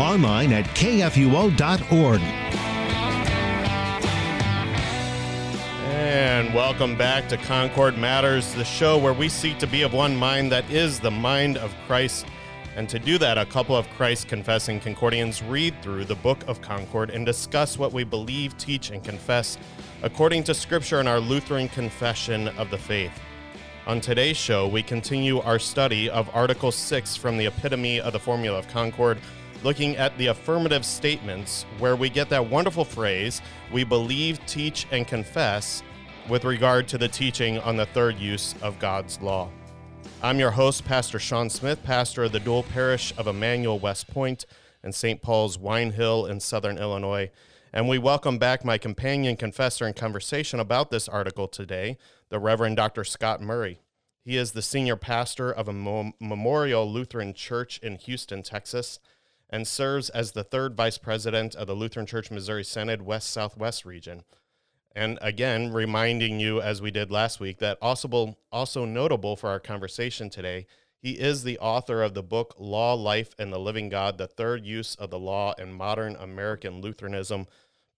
[0.00, 2.20] online at kfuo.org.
[5.88, 10.14] And welcome back to Concord Matters, the show where we seek to be of one
[10.14, 12.26] mind that is the mind of Christ.
[12.76, 16.60] And to do that, a couple of Christ confessing Concordians read through the Book of
[16.60, 19.56] Concord and discuss what we believe, teach, and confess
[20.02, 23.18] according to Scripture in our Lutheran Confession of the Faith.
[23.86, 28.18] On today's show, we continue our study of Article 6 from the Epitome of the
[28.18, 29.18] Formula of Concord
[29.66, 33.42] looking at the affirmative statements where we get that wonderful phrase,
[33.72, 35.82] we believe, teach, and confess
[36.28, 39.50] with regard to the teaching on the third use of God's law.
[40.22, 44.46] I'm your host, Pastor Sean Smith, pastor of the dual parish of Emmanuel West Point
[44.84, 45.20] and St.
[45.20, 47.32] Paul's Wine Hill in southern Illinois.
[47.72, 52.76] And we welcome back my companion confessor in conversation about this article today, the Reverend
[52.76, 53.02] Dr.
[53.02, 53.80] Scott Murray.
[54.24, 59.00] He is the senior pastor of a Memorial Lutheran Church in Houston, Texas
[59.48, 63.84] and serves as the third vice president of the Lutheran Church Missouri Synod West Southwest
[63.84, 64.24] region.
[64.94, 68.36] And again, reminding you, as we did last week, that also,
[68.84, 70.66] notable for our conversation today,
[70.98, 74.64] he is the author of the book Law, Life, and the Living God The Third
[74.64, 77.46] Use of the Law in Modern American Lutheranism.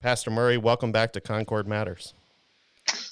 [0.02, 2.14] Pastor Murray, welcome back to Concord Matters.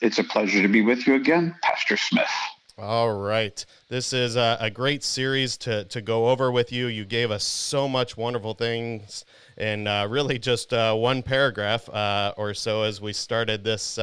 [0.03, 2.27] It's a pleasure to be with you again, Pastor Smith.
[2.79, 3.65] All right.
[3.89, 6.89] This is a, a, great series to, to go over with you.
[6.89, 9.25] You gave us so much wonderful things
[9.57, 13.99] in uh, really just uh, one paragraph uh, or so as we started this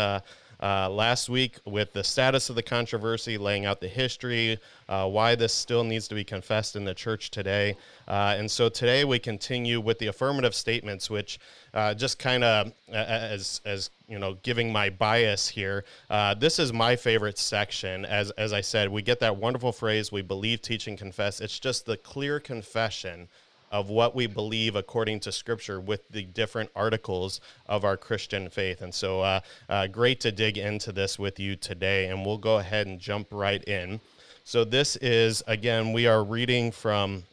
[0.64, 4.58] uh, uh, last week with the status of the controversy, laying out the history,
[4.90, 7.76] uh, why this still needs to be confessed in the church today.
[8.08, 11.40] and so today we continue with the affirmative statements, which
[11.96, 16.96] just kind of as, as you know, giving my bias here, uh, this is my
[16.96, 18.06] favorite section.
[18.06, 21.60] As as I said, we get that wonderful phrase, "We believe, teach, and confess." It's
[21.60, 23.28] just the clear confession
[23.74, 28.84] of what we believe according to Scripture with the different articles of our Christian faith.
[28.84, 32.08] And so, uh, uh, great to dig into this with you today.
[32.08, 34.00] And we'll go ahead and jump right in.
[34.44, 37.24] So, this is again, we are reading from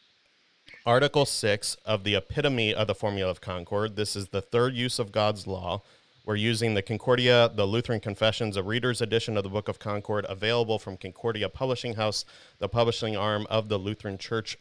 [0.87, 3.97] Article 6 of the Epitome of the Formula of Concord.
[3.97, 5.83] This is the third use of God's law.
[6.25, 10.25] We're using the Concordia, the Lutheran Confessions, a reader's edition of the Book of Concord,
[10.29, 12.25] available from Concordia Publishing House,
[12.59, 14.56] the publishing arm of the Lutheran Church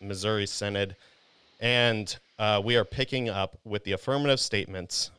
[0.00, 0.94] Missouri Synod.
[1.60, 5.10] And uh, we are picking up with the affirmative statements,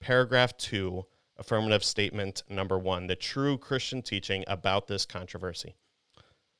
[0.00, 1.06] paragraph two,
[1.38, 5.74] affirmative statement number one, the true Christian teaching about this controversy.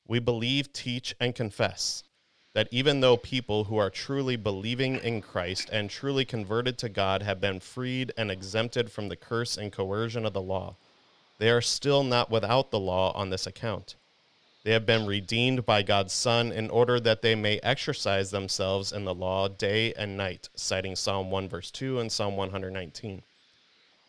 [0.07, 2.03] We believe, teach, and confess
[2.53, 7.21] that even though people who are truly believing in Christ and truly converted to God
[7.21, 10.75] have been freed and exempted from the curse and coercion of the law,
[11.37, 13.95] they are still not without the law on this account.
[14.63, 19.05] They have been redeemed by God's Son in order that they may exercise themselves in
[19.05, 23.23] the law day and night, citing Psalm 1, verse 2 and Psalm 119.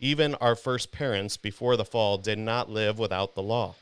[0.01, 3.75] Even our first parents before the fall did not live without the law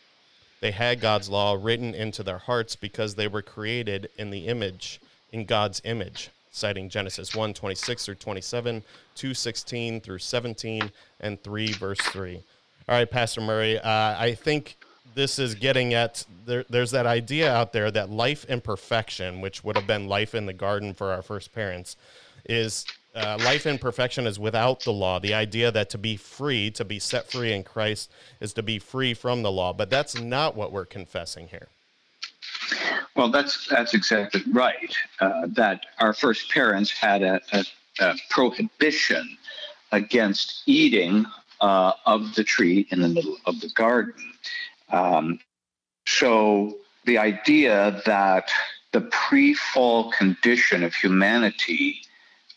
[0.60, 5.00] they had God's law written into their hearts because they were created in the image,
[5.32, 8.82] in God's image, citing Genesis 1 26 through 27,
[9.14, 12.42] 2 16 through 17, and 3 verse 3.
[12.88, 14.76] All right, Pastor Murray, uh, I think
[15.14, 19.62] this is getting at there, there's that idea out there that life in perfection, which
[19.64, 21.96] would have been life in the garden for our first parents,
[22.44, 25.18] is uh, life in perfection is without the law.
[25.18, 28.10] The idea that to be free, to be set free in Christ,
[28.40, 29.72] is to be free from the law.
[29.72, 31.68] But that's not what we're confessing here.
[33.16, 34.94] Well, that's that's exactly right.
[35.20, 37.64] Uh, that our first parents had a, a,
[38.00, 39.36] a prohibition
[39.92, 41.26] against eating
[41.60, 44.32] uh, of the tree in the middle of the garden.
[44.90, 45.40] Um,
[46.06, 48.50] so the idea that
[48.92, 52.02] the pre-fall condition of humanity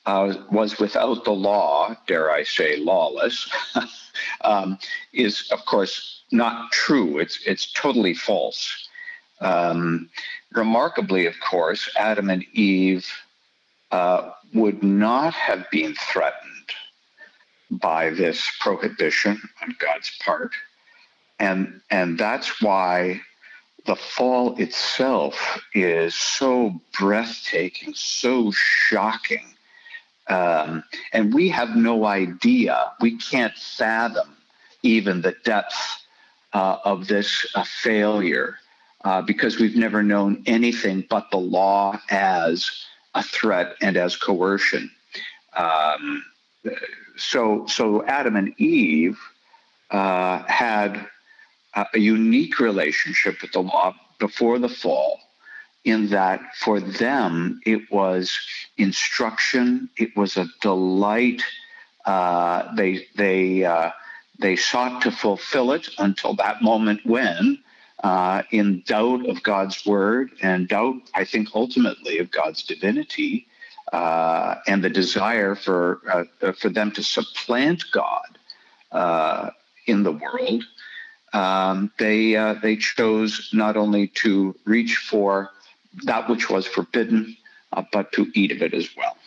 [0.06, 3.50] uh, was without the law, dare I say, lawless,
[4.42, 4.78] um,
[5.14, 7.20] is of course not true.
[7.20, 8.90] It's it's totally false.
[9.40, 10.10] Um,
[10.52, 13.08] remarkably, of course, Adam and Eve
[13.92, 16.70] uh, would not have been threatened
[17.70, 20.52] by this prohibition on God's part,
[21.46, 23.22] and and that's why
[23.86, 25.36] the fall itself
[25.74, 29.48] is so breathtaking, so shocking
[30.30, 34.38] Um, and we have no idea, we can't fathom
[34.84, 35.76] even the depth
[36.54, 38.58] uh, of this uh, failure
[39.06, 42.72] uh, because we've never known anything but the law as
[43.16, 44.90] a threat and as coercion.
[45.58, 46.26] Um,
[47.18, 49.20] so, so Adam and Eve
[49.92, 51.08] uh, had
[51.76, 55.20] a unique relationship with the law before the fall
[55.84, 58.40] in that for them it was
[58.78, 61.44] instruction, it was a delight.
[62.06, 63.92] Uh, they they uh,
[64.40, 67.60] they sought to fulfill it until that moment when,
[68.04, 73.48] uh, in doubt of God's word and doubt, I think ultimately of God's divinity,
[73.92, 76.02] uh, and the desire for
[76.42, 78.38] uh, for them to supplant God
[78.92, 79.50] uh,
[79.86, 80.64] in the world.
[81.34, 85.52] Um, they they chose not only to reach for
[86.04, 87.36] that which was forbidden,
[87.72, 89.18] uh, but to eat of it as well.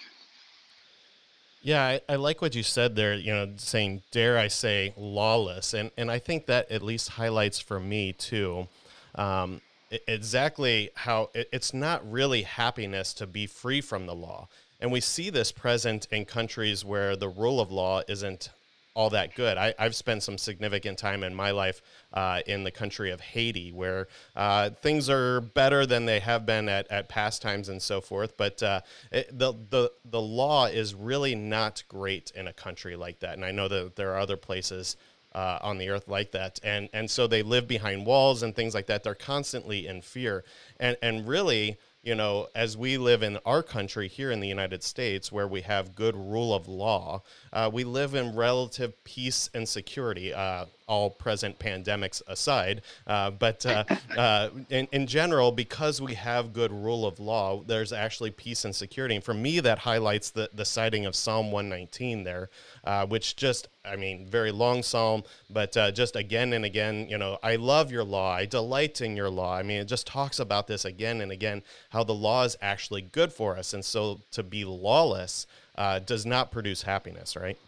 [1.62, 5.75] Yeah, I, I, like what you said there, you know, saying, dare I say, lawless.
[5.75, 8.69] And, and I think that at least highlights for me, too,
[9.17, 9.61] um,
[10.06, 14.47] exactly how it, it's not really happiness to be free from the law.
[14.81, 18.50] And we see this present in countries where the rule of law isn't
[18.97, 19.59] all that good.
[19.59, 21.83] I, have spent some significant time in my life
[22.15, 26.69] uh, in the country of Haiti, where uh, things are better than they have been
[26.71, 28.39] at, at past times and so forth.
[28.39, 28.81] But uh,
[29.13, 33.35] it, the, the, the law is really not great in a country like that.
[33.35, 34.97] And I know that there are other places
[35.35, 36.59] uh, on the earth like that.
[36.65, 39.05] And, and so they live behind walls and things like that.
[39.05, 40.43] They're constantly in fear.
[40.81, 44.85] And, and really, you know, as we live in our country here in the United
[44.85, 47.20] States, where we have good rule of law,
[47.53, 50.32] uh, we live in relative peace and security.
[50.32, 52.83] Uh, all present pandemics aside.
[53.06, 53.85] Uh, but uh,
[54.17, 58.75] uh, in, in general, because we have good rule of law, there's actually peace and
[58.75, 59.17] security.
[59.17, 62.50] And for me, that highlights the, the citing of Psalm 119 there,
[62.85, 67.19] uh, which just, I mean, very long psalm, but uh, just again and again, you
[67.19, 68.33] know, I love your law.
[68.33, 69.55] I delight in your law.
[69.55, 73.03] I mean, it just talks about this again and again, how the law is actually
[73.03, 73.75] good for us.
[73.75, 75.47] And so to be lawless
[75.77, 77.59] uh, does not produce happiness, right?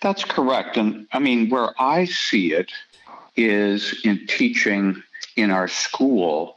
[0.00, 0.76] That's correct.
[0.76, 2.72] And I mean, where I see it
[3.36, 5.02] is in teaching
[5.36, 6.56] in our school.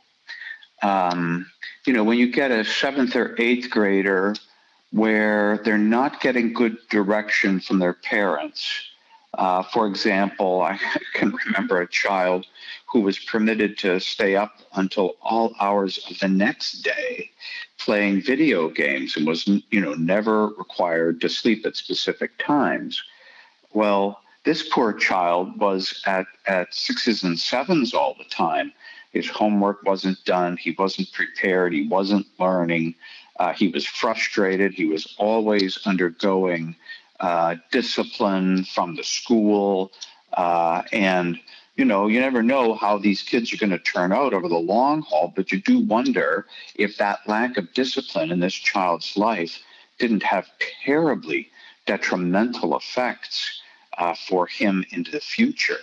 [0.82, 1.46] Um,
[1.86, 4.36] you know, when you get a seventh or eighth grader
[4.94, 8.70] where they're not getting good direction from their parents.
[9.34, 10.80] Uh, for example, I
[11.16, 12.46] can remember a child
[12.92, 17.32] who was permitted to stay up until all hours of the next day
[17.84, 23.02] playing video games and was you know never required to sleep at specific times.
[23.74, 28.74] Well this poor child was at at sixes and sevens all the time.
[29.12, 30.58] His homework wasn't done.
[30.58, 31.72] He wasn't prepared.
[31.74, 32.96] He wasn't learning.
[33.40, 34.74] Uh, he was frustrated.
[34.74, 36.76] He was always undergoing
[37.20, 39.92] uh, discipline from the school
[40.34, 41.40] uh, and
[41.76, 44.58] you know, you never know how these kids are going to turn out over the
[44.58, 49.60] long haul, but you do wonder if that lack of discipline in this child's life
[49.98, 50.48] didn't have
[50.86, 51.50] terribly
[51.86, 53.62] detrimental effects
[53.98, 55.80] uh, for him into the future.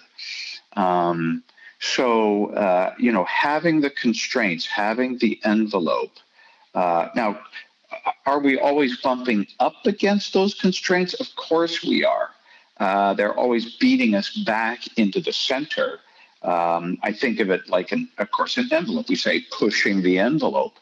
[0.76, 1.42] Um,
[1.81, 6.12] so, uh, you know, having the constraints, having the envelope.
[6.75, 7.40] Uh, now,
[8.26, 11.14] are we always bumping up against those constraints?
[11.14, 12.30] Of course we are.
[12.80, 16.00] Uh, they're always beating us back into the center.
[16.42, 19.08] Um, I think of it like, an, of course, an envelope.
[19.08, 20.72] We say pushing the envelope.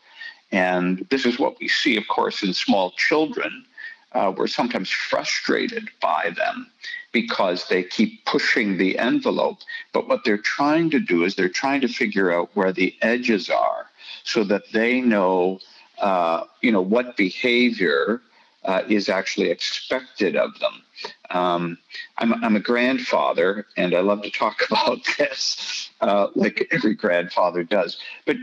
[0.52, 3.66] And this is what we see, of course, in small children.
[4.12, 6.70] Uh, we're sometimes frustrated by them
[7.12, 9.58] because they keep pushing the envelope.
[9.92, 13.50] But what they're trying to do is they're trying to figure out where the edges
[13.50, 13.86] are
[14.24, 15.58] so that they know,
[15.98, 18.22] uh, you know, what behavior
[18.64, 20.82] uh, is actually expected of them.
[21.30, 21.78] Um,
[22.18, 27.62] I'm, I'm, a grandfather, and I love to talk about this, uh, like every grandfather
[27.62, 27.98] does.
[28.26, 28.36] But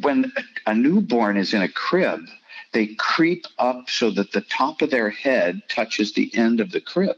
[0.00, 0.32] when
[0.66, 2.20] a newborn is in a crib,
[2.72, 6.80] they creep up so that the top of their head touches the end of the
[6.80, 7.16] crib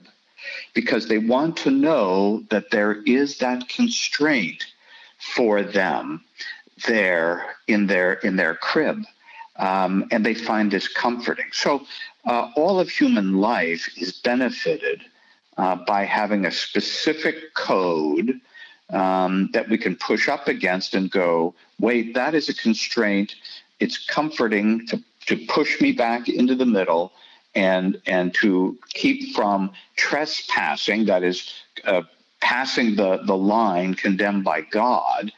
[0.75, 4.65] because they want to know that there is that constraint
[5.19, 6.23] for them
[6.87, 9.03] there in their in their crib
[9.57, 11.83] um, and they find this comforting so
[12.27, 15.03] uh, all of human life is benefited
[15.57, 18.41] uh, by having a specific code
[18.91, 23.35] um, that we can push up against and go, wait, that is a constraint.
[23.81, 27.13] It's comforting to, to push me back into the middle
[27.55, 31.53] and, and to keep from trespassing, that is,
[31.85, 32.03] uh,
[32.41, 35.33] passing the, the line condemned by God.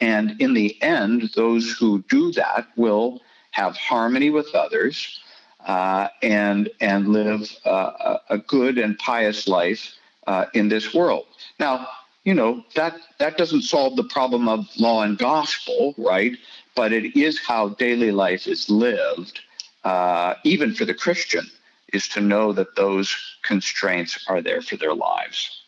[0.00, 5.20] And in the end, those who do that will have harmony with others
[5.66, 9.94] uh, and and live uh, a good and pious life
[10.26, 11.26] uh, in this world.
[11.58, 11.88] Now,
[12.24, 16.36] you know that that doesn't solve the problem of law and gospel, right?
[16.74, 19.40] But it is how daily life is lived,
[19.84, 21.50] uh, even for the Christian,
[21.92, 25.64] is to know that those constraints are there for their lives.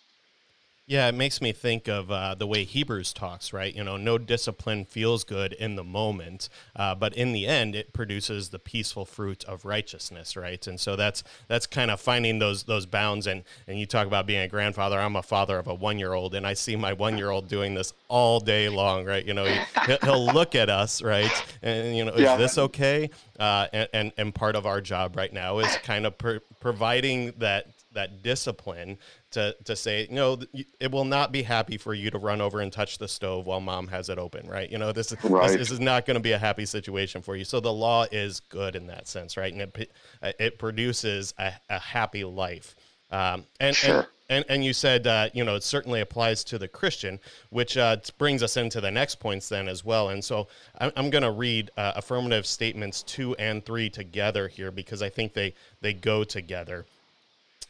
[0.91, 3.73] Yeah, it makes me think of uh, the way Hebrews talks, right?
[3.73, 7.93] You know, no discipline feels good in the moment, uh, but in the end, it
[7.93, 10.67] produces the peaceful fruit of righteousness, right?
[10.67, 13.29] And so that's that's kind of finding those those bounds.
[13.29, 14.99] And and you talk about being a grandfather.
[14.99, 17.47] I'm a father of a one year old, and I see my one year old
[17.47, 19.25] doing this all day long, right?
[19.25, 19.61] You know, he,
[20.03, 21.31] will look at us, right,
[21.63, 22.37] and you know, is yeah.
[22.37, 23.11] this okay?
[23.39, 27.33] Uh, and, and and part of our job right now is kind of per- providing
[27.39, 28.99] that that discipline
[29.31, 30.39] to to say you know
[30.79, 33.61] it will not be happy for you to run over and touch the stove while
[33.61, 35.49] mom has it open right you know this is right.
[35.49, 38.05] this, this, is not going to be a happy situation for you so the law
[38.11, 39.93] is good in that sense right and it
[40.39, 42.75] it produces a, a happy life
[43.11, 43.99] um, and, sure.
[43.99, 47.19] and and, and you said, uh, you know, it certainly applies to the Christian,
[47.51, 50.11] which uh, brings us into the next points then as well.
[50.11, 50.47] And so
[50.79, 55.09] I'm, I'm going to read uh, affirmative statements two and three together here because I
[55.09, 56.87] think they, they go together.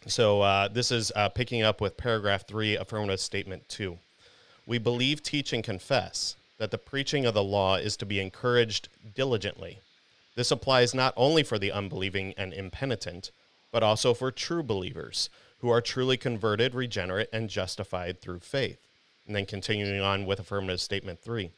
[0.07, 3.99] So uh, this is uh, picking up with paragraph three, affirmative statement two.
[4.67, 8.89] We believe, teach, and confess that the preaching of the law is to be encouraged
[9.15, 9.79] diligently.
[10.37, 13.31] This applies not only for the unbelieving and impenitent,
[13.73, 15.29] but also for true believers
[15.61, 18.79] who are truly converted, regenerate, and justified through faith.
[19.27, 21.51] And then continuing on with affirmative statement three.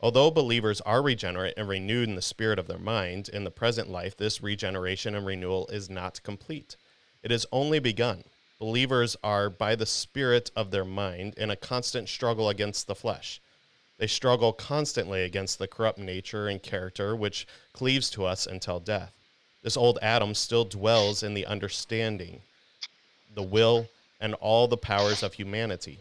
[0.00, 3.90] Although believers are regenerate and renewed in the spirit of their mind, in the present
[3.90, 6.76] life, this regeneration and renewal is not complete.
[7.22, 8.24] It has only begun.
[8.58, 13.40] Believers are, by the spirit of their mind, in a constant struggle against the flesh.
[13.98, 19.12] They struggle constantly against the corrupt nature and character which cleaves to us until death.
[19.62, 22.40] This old Adam still dwells in the understanding,
[23.34, 23.88] the will,
[24.20, 25.98] and all the powers of humanity.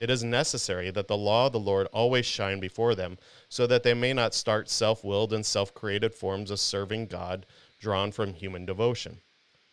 [0.00, 3.18] It is necessary that the law of the Lord always shine before them,
[3.48, 7.46] so that they may not start self willed and self created forms of serving God
[7.80, 9.20] drawn from human devotion.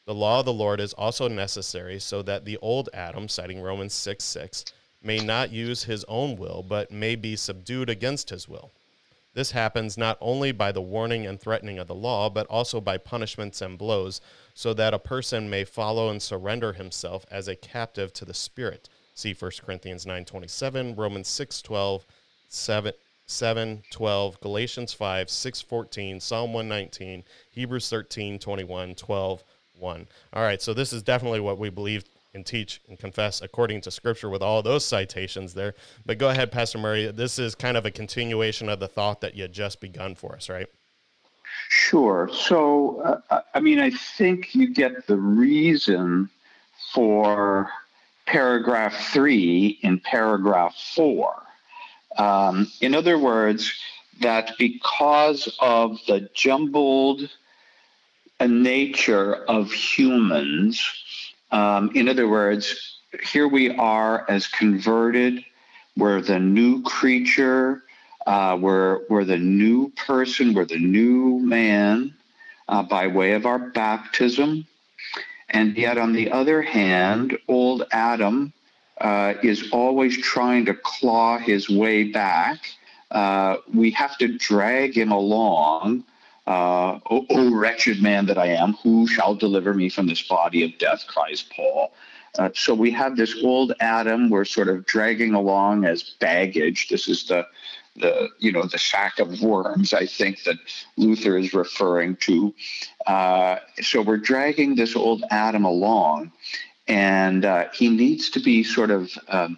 [0.05, 3.93] The law of the Lord is also necessary so that the old Adam, citing Romans
[3.93, 4.65] 6 6,
[5.01, 8.71] may not use his own will, but may be subdued against his will.
[9.33, 12.97] This happens not only by the warning and threatening of the law, but also by
[12.97, 14.19] punishments and blows,
[14.53, 18.89] so that a person may follow and surrender himself as a captive to the Spirit.
[19.15, 22.01] See 1 Corinthians 9.27, Romans 6.12,
[22.49, 22.93] 7,
[23.25, 29.43] 7 12 galatians 5 6 14 psalm 119 hebrews 13 21 12
[29.83, 30.07] 1.
[30.33, 33.91] All right, so this is definitely what we believe and teach and confess according to
[33.91, 35.75] Scripture with all those citations there.
[36.05, 37.11] But go ahead, Pastor Murray.
[37.11, 40.49] This is kind of a continuation of the thought that you just begun for us,
[40.49, 40.67] right?
[41.69, 42.29] Sure.
[42.33, 46.29] So, uh, I mean, I think you get the reason
[46.93, 47.69] for
[48.25, 51.35] paragraph three in paragraph four.
[52.17, 53.71] Um, in other words,
[54.21, 57.29] that because of the jumbled
[58.43, 60.85] a nature of humans.
[61.51, 65.45] Um, in other words, here we are as converted,
[65.95, 67.83] we're the new creature,
[68.27, 72.13] uh, we're, we're the new person, we're the new man
[72.67, 74.67] uh, by way of our baptism.
[75.49, 78.51] And yet, on the other hand, old Adam
[78.99, 82.59] uh, is always trying to claw his way back.
[83.09, 86.03] Uh, we have to drag him along
[86.47, 90.77] uh, o, wretched man that I am, who shall deliver me from this body of
[90.77, 91.93] death, cries Paul.
[92.37, 96.87] Uh, so we have this old Adam we're sort of dragging along as baggage.
[96.87, 97.45] This is the
[97.95, 100.57] the you know the sack of worms I think that
[100.97, 102.53] Luther is referring to.
[103.05, 106.31] Uh, so we're dragging this old Adam along,
[106.87, 109.57] and uh, he needs to be sort of, um,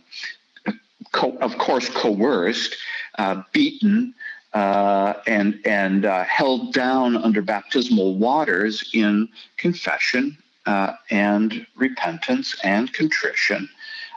[1.13, 2.75] co- of course, coerced,
[3.17, 4.13] uh, beaten,
[4.55, 12.93] uh, and and uh, held down under baptismal waters in confession uh, and repentance and
[12.93, 13.67] contrition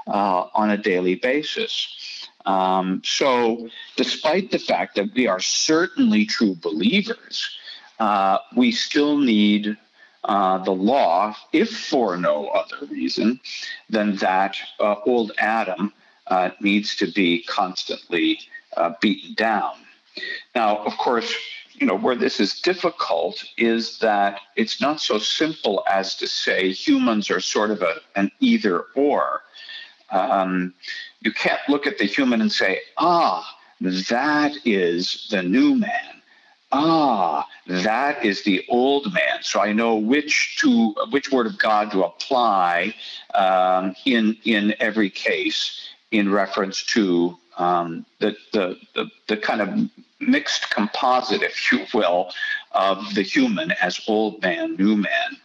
[0.06, 2.28] uh, on a daily basis.
[2.46, 7.58] Um, so, despite the fact that we are certainly true believers,
[7.98, 9.76] uh, we still need
[10.22, 13.40] uh, the law, if for no other reason
[13.90, 14.56] than that
[15.04, 15.92] old Adam
[16.60, 18.38] needs to be constantly
[19.00, 19.74] beaten down.
[20.58, 21.32] Now, of course,
[21.74, 26.72] you know, where this is difficult is that it's not so simple as to say
[26.72, 29.42] humans are sort of a, an either or.
[30.10, 30.74] Um,
[31.20, 33.56] you can't look at the human and say, ah,
[34.10, 36.22] that is the new man.
[36.72, 39.38] ah, that is the old man.
[39.42, 42.94] So I know which to which word of God to apply
[43.34, 49.88] um, in in every case in reference to um, the, the, the the kind of
[50.20, 52.32] mixed composite, if you will,
[52.72, 55.36] of the human as old man, new man.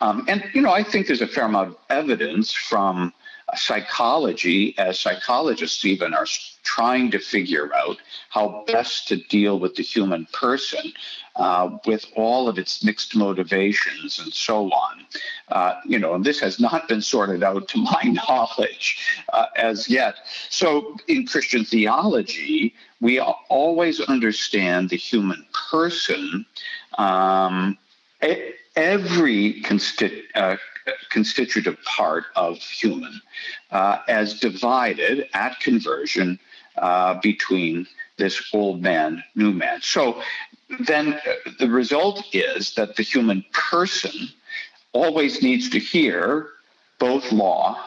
[0.00, 3.12] Um, and you know, I think there's a fair amount of evidence from
[3.54, 6.26] psychology, as psychologists even are
[6.62, 7.98] trying to figure out
[8.30, 10.92] how best to deal with the human person
[11.36, 15.04] uh, with all of its mixed motivations and so on.
[15.48, 19.88] Uh, you know, and this has not been sorted out to my knowledge uh, as
[19.88, 20.14] yet.
[20.48, 26.46] So in Christian theology, we always understand the human person.
[26.96, 27.76] Um,
[28.76, 30.56] every consti- uh,
[31.10, 33.20] constitutive part of human
[33.70, 36.38] uh, as divided at conversion
[36.78, 37.86] uh, between
[38.16, 39.80] this old man, new man.
[39.82, 40.22] So
[40.80, 44.28] then uh, the result is that the human person
[44.92, 46.48] always needs to hear
[46.98, 47.78] both law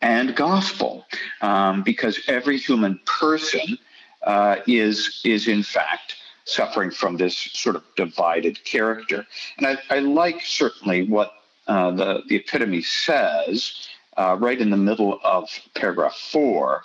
[0.00, 1.06] and gospel
[1.40, 3.78] um, because every human person
[4.22, 9.26] uh, is, is in fact suffering from this sort of divided character.
[9.58, 11.32] And I, I like certainly what
[11.66, 16.82] uh, the, the epitome says, uh, right in the middle of paragraph four,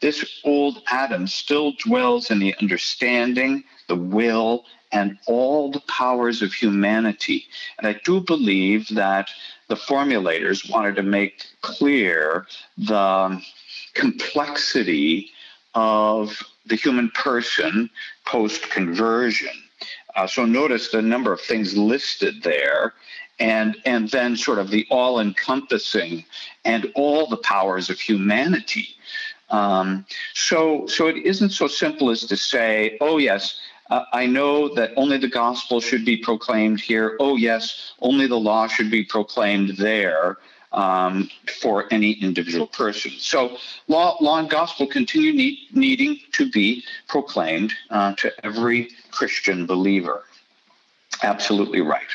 [0.00, 6.52] this old Adam still dwells in the understanding, the will, and all the powers of
[6.52, 7.46] humanity.
[7.78, 9.30] And I do believe that
[9.68, 13.40] the formulators wanted to make clear the
[13.94, 15.30] complexity
[15.74, 17.90] of the human person
[18.24, 19.54] post conversion.
[20.14, 22.94] Uh, so notice the number of things listed there
[23.38, 26.24] and and then sort of the all encompassing
[26.64, 28.88] and all the powers of humanity
[29.48, 30.04] um,
[30.34, 33.58] so so it isn't so simple as to say oh yes
[33.90, 37.14] uh, I know that only the gospel should be proclaimed here.
[37.20, 40.38] Oh, yes, only the law should be proclaimed there
[40.72, 41.30] um,
[41.60, 43.12] for any individual person.
[43.18, 43.56] So,
[43.88, 50.24] law, law and gospel continue need, needing to be proclaimed uh, to every Christian believer.
[51.22, 52.06] Absolutely right.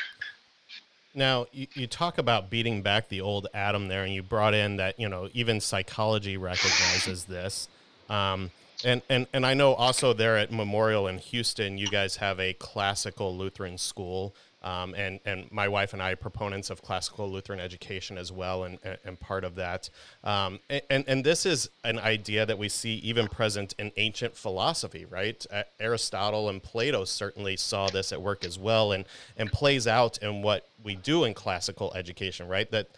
[1.14, 4.76] Now, you, you, talk about beating back the old Adam there, and you brought in
[4.76, 7.68] that, you know, even psychology recognizes this.
[8.08, 8.50] Um,
[8.84, 12.52] and, and, and I know also there at Memorial in Houston, you guys have a
[12.52, 17.60] classical Lutheran school um, and, and my wife and I are proponents of classical Lutheran
[17.60, 19.88] education as well, and, and part of that.
[20.24, 25.04] Um, and, and this is an idea that we see even present in ancient philosophy,
[25.04, 25.46] right?
[25.78, 29.04] Aristotle and Plato certainly saw this at work as well, and,
[29.36, 32.70] and plays out in what we do in classical education, right?
[32.70, 32.88] That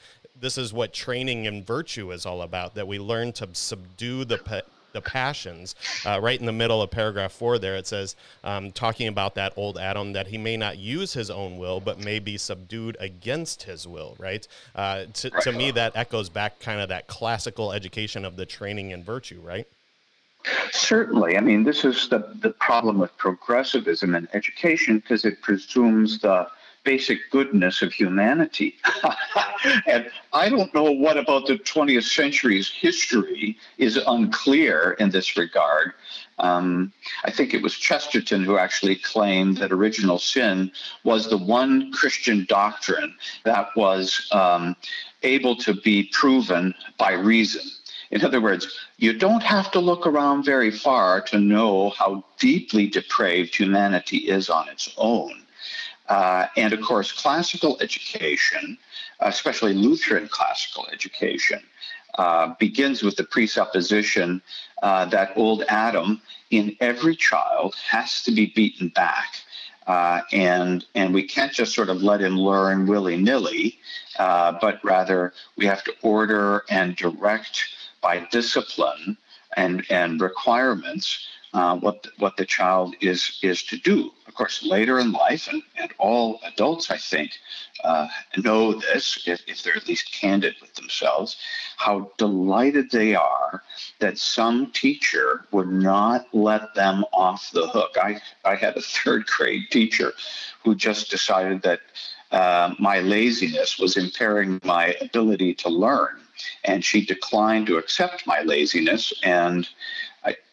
[0.40, 4.38] this is what training in virtue is all about, that we learn to subdue the
[4.92, 5.74] the passions.
[6.04, 9.52] Uh, right in the middle of paragraph four, there it says, um, talking about that
[9.56, 13.62] old Adam, that he may not use his own will, but may be subdued against
[13.62, 14.16] his will.
[14.18, 14.46] Right.
[14.74, 18.90] Uh, to, to me, that echoes back kind of that classical education of the training
[18.90, 19.40] in virtue.
[19.42, 19.66] Right.
[20.72, 21.36] Certainly.
[21.36, 26.48] I mean, this is the, the problem with progressivism in education because it presumes the
[26.90, 28.74] basic goodness of humanity.
[29.86, 35.92] and I don't know what about the 20th century's history is unclear in this regard.
[36.40, 40.72] Um, I think it was Chesterton who actually claimed that original sin
[41.04, 44.74] was the one Christian doctrine that was um,
[45.22, 47.62] able to be proven by reason.
[48.10, 48.64] In other words,
[48.98, 54.50] you don't have to look around very far to know how deeply depraved humanity is
[54.50, 55.46] on its own.
[56.10, 58.76] Uh, and of course, classical education,
[59.20, 61.62] especially Lutheran classical education,
[62.18, 64.42] uh, begins with the presupposition
[64.82, 66.20] uh, that old Adam
[66.50, 69.36] in every child has to be beaten back.
[69.86, 73.78] Uh, and and we can't just sort of let him learn willy nilly,
[74.18, 77.66] uh, but rather we have to order and direct
[78.02, 79.16] by discipline
[79.56, 84.10] and and requirements uh, what what the child is is to do.
[84.26, 87.32] Of course, later in life, and, and all adults, I think,
[87.82, 91.36] uh, know this if, if they're at least candid with themselves,
[91.76, 93.62] how delighted they are
[93.98, 97.96] that some teacher would not let them off the hook.
[98.00, 100.12] I I had a third grade teacher
[100.64, 101.80] who just decided that
[102.30, 106.20] uh, my laziness was impairing my ability to learn,
[106.62, 109.68] and she declined to accept my laziness and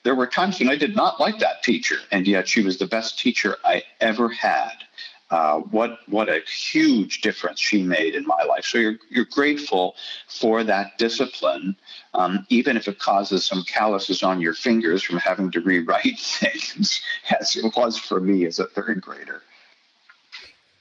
[0.07, 2.87] there were times when I did not like that teacher, and yet she was the
[2.87, 4.71] best teacher I ever had.
[5.29, 8.65] uh, what what a huge difference she made in my life.
[8.65, 9.95] So you're you're grateful
[10.27, 11.75] for that discipline,
[12.13, 17.01] um, even if it causes some calluses on your fingers from having to rewrite things,
[17.39, 19.41] as it was for me as a third grader.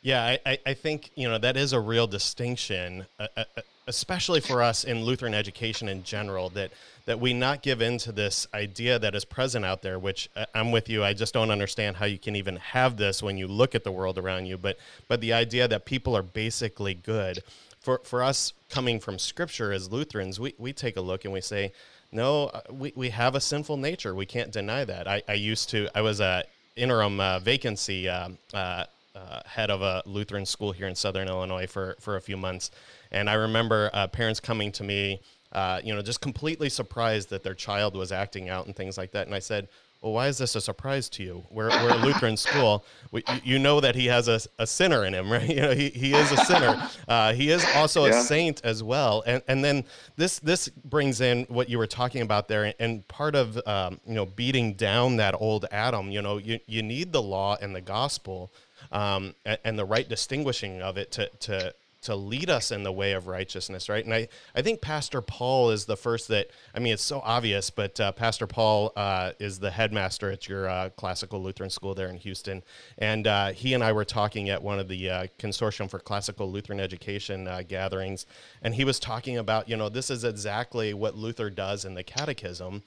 [0.02, 3.44] Yeah, I, I think you know that is a real distinction, uh, uh,
[3.86, 6.48] especially for us in Lutheran education in general.
[6.50, 6.72] That
[7.06, 10.44] that we not give in to this idea that is present out there, which uh,
[10.54, 11.04] I'm with you.
[11.04, 13.92] I just don't understand how you can even have this when you look at the
[13.92, 14.58] world around you.
[14.58, 14.76] But
[15.08, 17.42] but the idea that people are basically good,
[17.80, 21.40] for for us coming from Scripture as Lutherans, we we take a look and we
[21.40, 21.72] say,
[22.10, 24.14] no, uh, we we have a sinful nature.
[24.14, 25.06] We can't deny that.
[25.06, 25.88] I I used to.
[25.94, 26.44] I was a
[26.74, 28.08] interim uh, vacancy.
[28.08, 28.84] Um, uh,
[29.28, 32.70] uh, head of a Lutheran school here in Southern Illinois for, for a few months.
[33.10, 35.20] And I remember uh, parents coming to me
[35.52, 39.12] uh, you know, just completely surprised that their child was acting out and things like
[39.12, 39.26] that.
[39.26, 39.68] And I said,
[40.02, 41.44] well, why is this a surprise to you?
[41.50, 42.84] We're, we're a Lutheran school.
[43.10, 45.48] We, you know that he has a, a sinner in him, right?
[45.48, 46.88] You know, he, he is a sinner.
[47.08, 48.20] Uh, he is also yeah.
[48.20, 49.22] a saint as well.
[49.26, 49.84] And, and then
[50.16, 52.74] this, this brings in what you were talking about there.
[52.78, 56.82] And part of, um, you know, beating down that old Adam, you know, you, you
[56.82, 58.52] need the law and the gospel
[58.92, 61.74] um, and, and the right distinguishing of it to, to,
[62.06, 64.04] to lead us in the way of righteousness, right?
[64.04, 67.68] And I, I think Pastor Paul is the first that, I mean, it's so obvious,
[67.68, 72.08] but uh, Pastor Paul uh, is the headmaster at your uh, classical Lutheran school there
[72.08, 72.62] in Houston.
[72.98, 76.50] And uh, he and I were talking at one of the uh, Consortium for Classical
[76.50, 78.24] Lutheran Education uh, gatherings.
[78.62, 82.04] And he was talking about, you know, this is exactly what Luther does in the
[82.04, 82.84] catechism.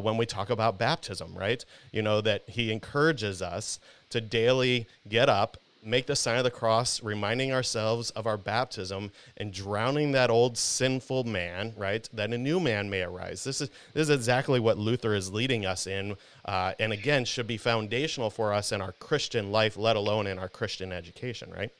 [0.00, 1.64] when we talk about baptism, right?
[1.90, 3.80] You know, that he encourages us
[4.12, 9.10] to daily get up make the sign of the cross, reminding ourselves of our baptism
[9.36, 12.08] and drowning that old sinful man, right?
[12.12, 13.44] That a new man may arise.
[13.44, 17.46] This is this is exactly what Luther is leading us in, uh, and again should
[17.46, 21.70] be foundational for us in our Christian life, let alone in our Christian education, right?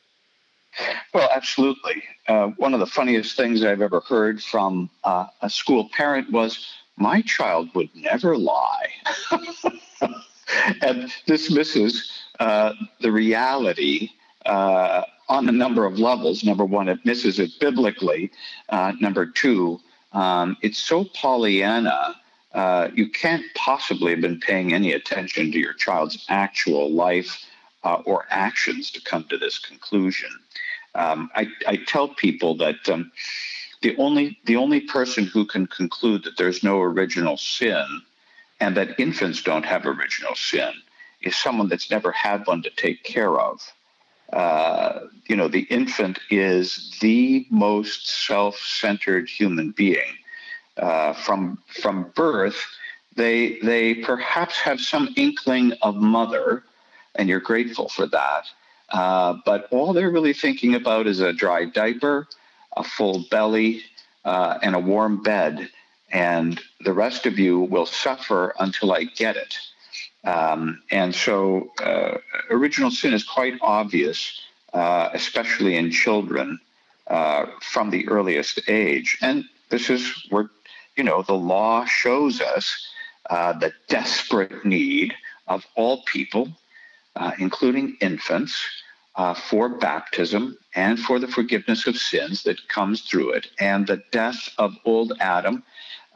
[1.12, 2.03] Well, absolutely.
[2.27, 6.66] Uh, one of the funniest things I've ever heard from uh, a school parent was,
[6.97, 8.88] "My child would never lie,"
[10.83, 14.11] and this misses uh, the reality
[14.47, 16.45] uh, on a number of levels.
[16.45, 18.31] Number one, it misses it biblically.
[18.68, 19.81] Uh, number two,
[20.12, 22.16] um, it's so Pollyanna.
[22.53, 27.47] Uh, you can't possibly have been paying any attention to your child's actual life
[27.85, 30.29] uh, or actions to come to this conclusion.
[30.95, 33.11] Um, I, I, tell people that um,
[33.81, 37.87] the only the only person who can conclude that there's no original sin
[38.61, 40.71] and that infants don't have original sin
[41.22, 43.61] is someone that's never had one to take care of.
[44.32, 50.16] Uh, you know, the infant is the most self-centered human being.
[50.78, 52.64] Uh, from from birth,
[53.14, 56.64] they they perhaps have some inkling of mother,
[57.14, 58.46] and you're grateful for that.
[58.88, 62.26] Uh, but all they're really thinking about is a dry diaper,
[62.76, 63.82] a full belly,
[64.24, 65.68] uh, and a warm bed.
[66.11, 69.58] And the rest of you will suffer until I get it.
[70.24, 72.18] Um, and so uh,
[72.50, 74.40] original sin is quite obvious,
[74.72, 76.61] uh, especially in children
[77.08, 79.18] uh, from the earliest age.
[79.20, 80.50] And this is where,
[80.96, 82.88] you know, the law shows us
[83.30, 85.14] uh, the desperate need
[85.48, 86.48] of all people,
[87.16, 88.64] uh, including infants,
[89.16, 94.02] uh, for baptism and for the forgiveness of sins that comes through it, and the
[94.11, 95.62] death of old Adam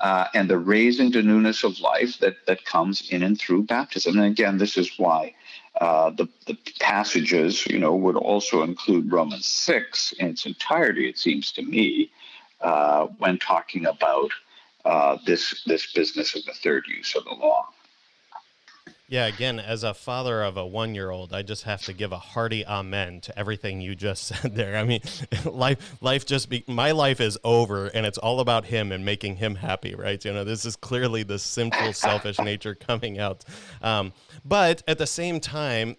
[0.01, 4.19] uh, and the raising to newness of life that, that comes in and through baptism.
[4.19, 5.35] And again, this is why
[5.81, 11.19] uh, the, the passages, you know, would also include Romans 6 in its entirety, it
[11.19, 12.11] seems to me,
[12.61, 14.31] uh, when talking about
[14.85, 17.69] uh, this, this business of the third use of the law.
[19.09, 22.11] Yeah, again, as a father of a one year old, I just have to give
[22.11, 24.77] a hearty amen to everything you just said there.
[24.77, 25.01] I mean,
[25.45, 29.37] life, life just be, my life is over and it's all about him and making
[29.37, 30.23] him happy, right?
[30.25, 33.45] You know, this is clearly the simple, selfish nature coming out.
[33.81, 34.13] Um,
[34.45, 35.97] but at the same time,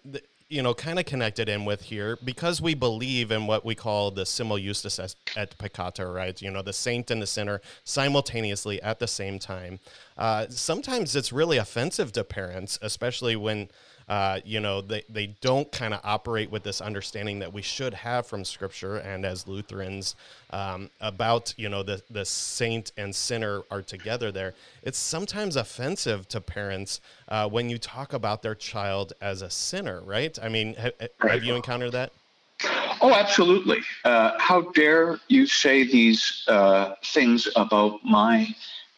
[0.48, 4.10] you know, kind of connected in with here because we believe in what we call
[4.10, 4.98] the simul justus
[5.36, 6.40] et peccator, right?
[6.40, 9.78] You know, the saint and the sinner simultaneously at the same time.
[10.16, 13.68] Uh, sometimes it's really offensive to parents, especially when
[14.08, 17.92] uh, you know, they, they don't kind of operate with this understanding that we should
[17.92, 20.16] have from Scripture and as Lutherans
[20.50, 24.54] um, about, you know, the, the saint and sinner are together there.
[24.82, 30.00] It's sometimes offensive to parents uh, when you talk about their child as a sinner,
[30.02, 30.38] right?
[30.42, 32.12] I mean, ha- have you encountered that?
[33.00, 33.80] Oh, absolutely.
[34.04, 38.48] Uh, how dare you say these uh, things about my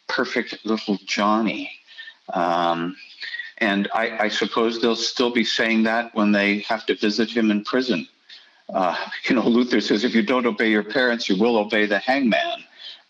[0.08, 1.70] perfect little Johnny?
[2.32, 2.96] Um,
[3.60, 7.50] And I, I, suppose they'll still be saying that when they have to visit him
[7.50, 8.08] in prison.
[8.72, 8.96] Uh,
[9.28, 12.64] you know, Luther says, if you don't obey your parents, you will obey the hangman.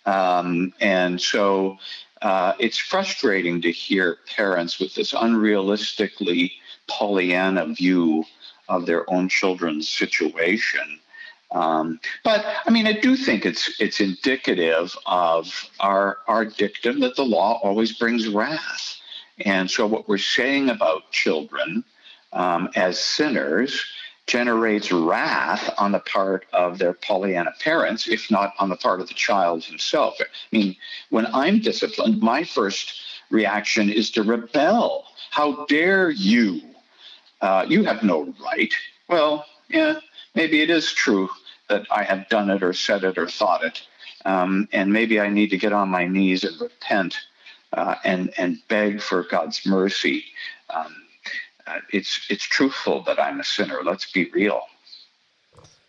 [0.07, 1.79] Um, and so
[2.23, 6.53] uh, it's frustrating to hear parents with this unrealistically
[6.89, 8.25] Pollyanna view
[8.69, 11.01] of their own children's situation.
[11.53, 17.17] Um, but I mean, I do think it's it's indicative of our our dictum that
[17.17, 19.00] the law always brings wrath,
[19.45, 21.85] and so what we're saying about children
[22.33, 23.85] um, as sinners
[24.27, 29.09] generates wrath on the part of their Pollyanna parents, if not on the part of
[29.09, 30.17] the child himself.
[30.21, 30.77] I mean,
[31.09, 32.93] when I'm disciplined, my first
[33.31, 35.07] reaction is to rebel.
[35.31, 36.61] How dare you?
[37.41, 38.73] Uh, you have no right.
[39.09, 39.99] Well, yeah,
[40.35, 41.29] maybe it is true
[41.69, 43.83] that I have done it or said it or thought it.
[44.25, 47.17] Um, and maybe I need to get on my knees and repent
[47.73, 50.25] uh, and, and beg for God's mercy.
[50.71, 50.95] Um,
[51.67, 53.81] uh, it's, it's truthful that I'm a sinner.
[53.85, 54.63] Let's be real.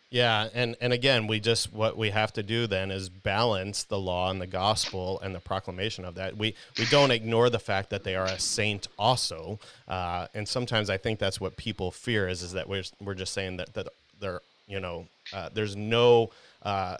[0.09, 3.97] Yeah, and and again, we just what we have to do then is balance the
[3.97, 6.35] law and the gospel and the proclamation of that.
[6.35, 10.89] We we don't ignore the fact that they are a saint also, uh, and sometimes
[10.89, 13.87] I think that's what people fear is is that we're we're just saying that that
[14.19, 14.41] they're
[14.71, 16.31] you know, uh, there's no
[16.63, 16.95] uh,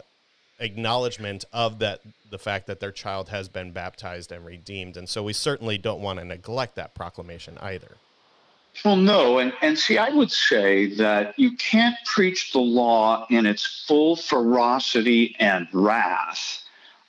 [0.58, 5.22] acknowledgement of that the fact that their child has been baptized and redeemed, and so
[5.22, 7.96] we certainly don't want to neglect that proclamation either.
[8.84, 13.44] Well, no, and, and see, I would say that you can't preach the law in
[13.44, 16.64] its full ferocity and wrath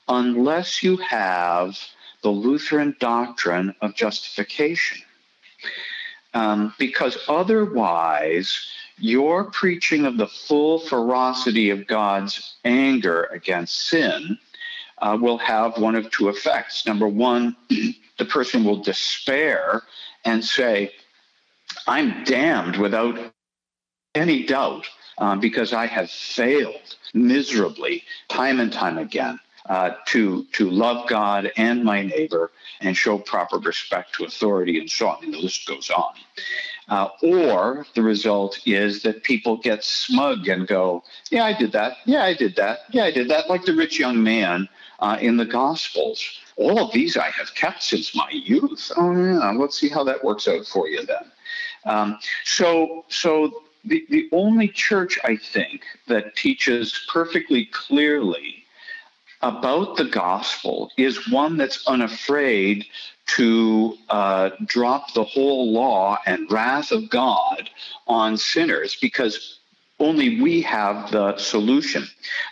[0.08, 1.78] unless you have
[2.22, 5.02] the Lutheran doctrine of justification.
[6.34, 8.66] Um, because otherwise,
[8.98, 14.38] your preaching of the full ferocity of God's anger against sin
[14.98, 16.86] uh, will have one of two effects.
[16.86, 19.82] Number one, the person will despair
[20.24, 20.92] and say,
[21.86, 23.18] I'm damned without
[24.14, 24.86] any doubt
[25.18, 29.38] um, because I have failed miserably time and time again.
[29.66, 32.50] Uh, to to love God and my neighbor
[32.82, 35.24] and show proper respect to authority and so on.
[35.24, 36.12] And the list goes on.
[36.88, 41.96] Uh, or the result is that people get smug and go, Yeah, I did that.
[42.04, 42.80] Yeah, I did that.
[42.90, 43.48] Yeah, I did that.
[43.48, 44.68] Like the rich young man
[45.00, 46.22] uh, in the Gospels.
[46.56, 48.92] All of these I have kept since my youth.
[48.96, 49.50] Oh, yeah.
[49.52, 51.32] Let's see how that works out for you then.
[51.84, 58.64] Um, so, so the, the only church I think that teaches perfectly clearly
[59.42, 62.86] about the gospel is one that's unafraid
[63.26, 67.70] to uh, drop the whole law and wrath of God
[68.06, 69.58] on sinners because
[70.00, 72.04] only we have the solution.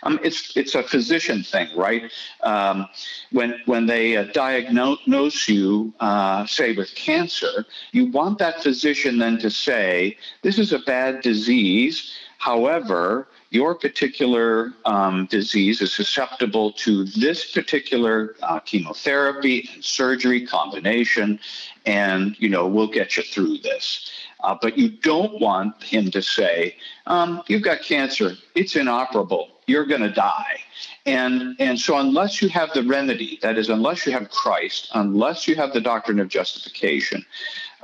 [0.03, 2.09] Um, it's it's a physician thing, right?
[2.41, 2.87] Um,
[3.31, 9.37] when when they uh, diagnose you, uh, say with cancer, you want that physician then
[9.39, 12.13] to say, "This is a bad disease.
[12.43, 21.39] However, your particular um, disease is susceptible to this particular uh, chemotherapy and surgery combination,
[21.85, 24.11] and you know we'll get you through this.
[24.41, 26.75] Uh, but you don't want him to say,
[27.07, 29.47] um, "You've got cancer; it's inoperable.
[29.65, 30.57] You're going to die."
[31.05, 35.47] And and so unless you have the remedy, that is, unless you have Christ, unless
[35.47, 37.25] you have the doctrine of justification,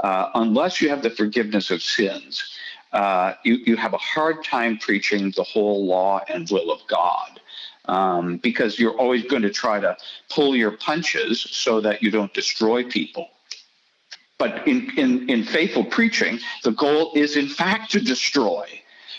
[0.04, 2.59] uh, unless you have the forgiveness of sins
[2.92, 7.40] uh, you, you have a hard time preaching the whole law and will of God.
[7.86, 9.98] Um, because you're always going to try to
[10.30, 13.30] pull your punches so that you don't destroy people.
[14.38, 18.68] But in, in, in faithful preaching, the goal is in fact to destroy,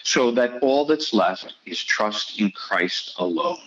[0.05, 3.59] so that all that's left is trust in Christ alone.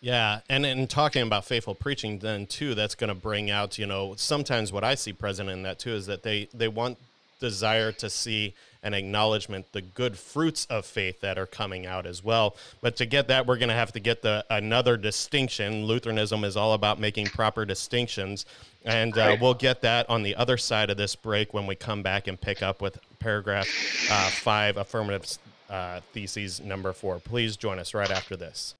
[0.00, 3.86] Yeah, and in talking about faithful preaching, then too, that's going to bring out, you
[3.86, 6.98] know, sometimes what I see present in that too is that they they want
[7.38, 12.22] desire to see and acknowledgement the good fruits of faith that are coming out as
[12.22, 12.56] well.
[12.80, 15.84] But to get that, we're going to have to get the another distinction.
[15.84, 18.46] Lutheranism is all about making proper distinctions,
[18.84, 22.02] and uh, we'll get that on the other side of this break when we come
[22.02, 23.68] back and pick up with paragraph
[24.10, 27.18] uh, five, affirmative uh, theses number four.
[27.18, 28.74] Please join us right after this.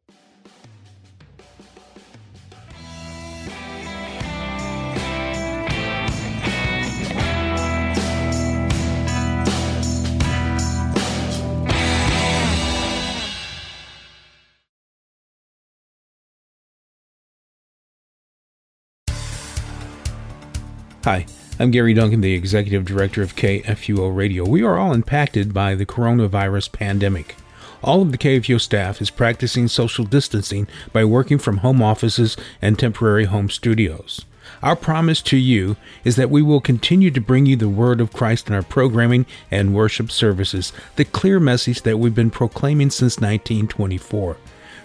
[21.08, 21.24] Hi,
[21.58, 24.46] I'm Gary Duncan, the Executive Director of KFUO Radio.
[24.46, 27.34] We are all impacted by the coronavirus pandemic.
[27.82, 32.78] All of the KFUO staff is practicing social distancing by working from home offices and
[32.78, 34.26] temporary home studios.
[34.62, 38.12] Our promise to you is that we will continue to bring you the word of
[38.12, 43.16] Christ in our programming and worship services, the clear message that we've been proclaiming since
[43.16, 44.36] 1924.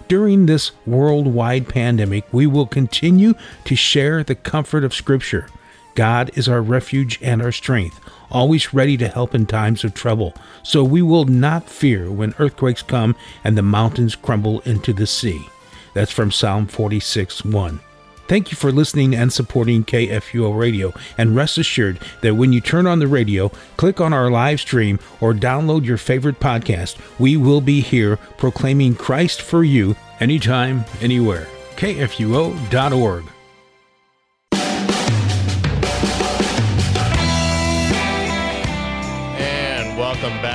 [0.07, 3.33] During this worldwide pandemic, we will continue
[3.65, 5.49] to share the comfort of Scripture.
[5.95, 7.99] God is our refuge and our strength,
[8.31, 10.33] always ready to help in times of trouble.
[10.63, 15.47] So we will not fear when earthquakes come and the mountains crumble into the sea.
[15.93, 17.79] That's from Psalm 46 1.
[18.27, 22.87] Thank you for listening and supporting KFUO Radio, and rest assured that when you turn
[22.87, 27.61] on the radio, click on our live stream, or download your favorite podcast, we will
[27.61, 31.47] be here proclaiming Christ for you anytime, anywhere.
[31.75, 33.32] KFUO.org.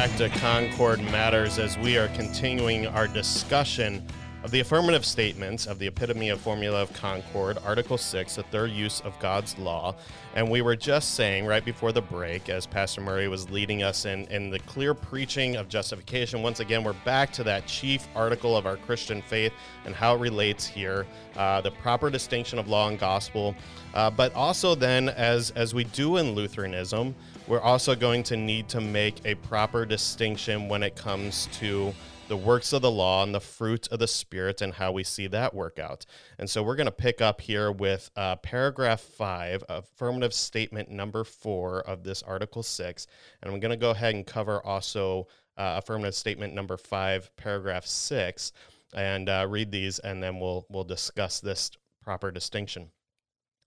[0.08, 4.02] back to Concord Matters as we are continuing our discussion
[4.44, 8.70] of the affirmative statements of the epitome of formula of concord article 6 the third
[8.70, 9.94] use of god's law.
[10.34, 14.04] And we were just saying right before the break as pastor murray was leading us
[14.04, 18.56] in in the clear preaching of justification once again we're back to that chief article
[18.56, 19.52] of our christian faith
[19.84, 21.04] and how it relates here
[21.36, 23.56] uh, the proper distinction of law and gospel.
[23.94, 27.12] Uh, but also then as as we do in lutheranism
[27.48, 31.92] we're also going to need to make a proper distinction when it comes to
[32.28, 35.26] the works of the law and the fruit of the Spirit and how we see
[35.28, 36.04] that work out.
[36.38, 41.24] And so we're going to pick up here with uh, paragraph five, affirmative statement number
[41.24, 43.06] four of this Article six.
[43.42, 47.86] And I'm going to go ahead and cover also uh, affirmative statement number five, paragraph
[47.86, 48.52] six,
[48.94, 51.70] and uh, read these, and then we'll, we'll discuss this
[52.02, 52.90] proper distinction.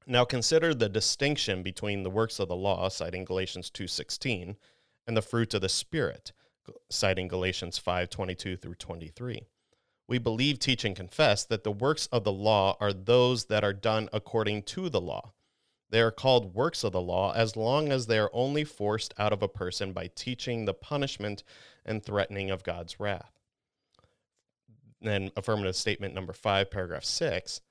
[0.06, 4.56] Now consider the distinction between the works of the law, citing Galatians 2:16,
[5.08, 6.32] and the fruit of the Spirit
[6.89, 9.47] citing Galatians 5:22 through 23.
[10.08, 13.74] We believe, teach, and confess that the works of the law are those that are
[13.74, 15.34] done according to the law.
[15.89, 19.34] They are called works of the law as long as they are only forced out
[19.34, 21.43] of a person by teaching the punishment
[21.86, 23.39] and threatening of God's wrath.
[25.02, 27.62] Then, affirmative statement number five, paragraph six.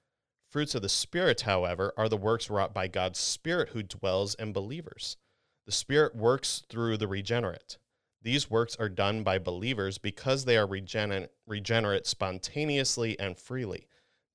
[0.48, 4.52] Fruits of the Spirit, however, are the works wrought by God's Spirit who dwells in
[4.52, 5.16] believers.
[5.64, 7.78] The Spirit works through the regenerate.
[8.22, 13.86] These works are done by believers because they are regenerate, regenerate spontaneously and freely.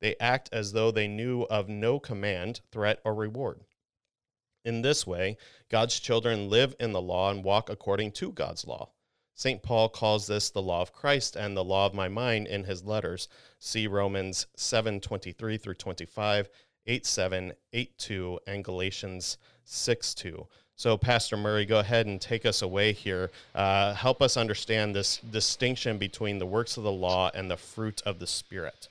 [0.01, 3.61] They act as though they knew of no command, threat, or reward.
[4.63, 5.37] In this way,
[5.69, 8.89] God's children live in the law and walk according to God's law.
[9.35, 9.61] St.
[9.61, 12.83] Paul calls this the law of Christ and the law of my mind in his
[12.83, 13.27] letters.
[13.59, 16.49] See Romans 7:23 through 25,
[16.87, 20.47] 8:7, 8:2, and Galatians 6:2.
[20.77, 23.31] So, Pastor Murray, go ahead and take us away here.
[23.53, 28.01] Uh, help us understand this distinction between the works of the law and the fruit
[28.05, 28.89] of the Spirit.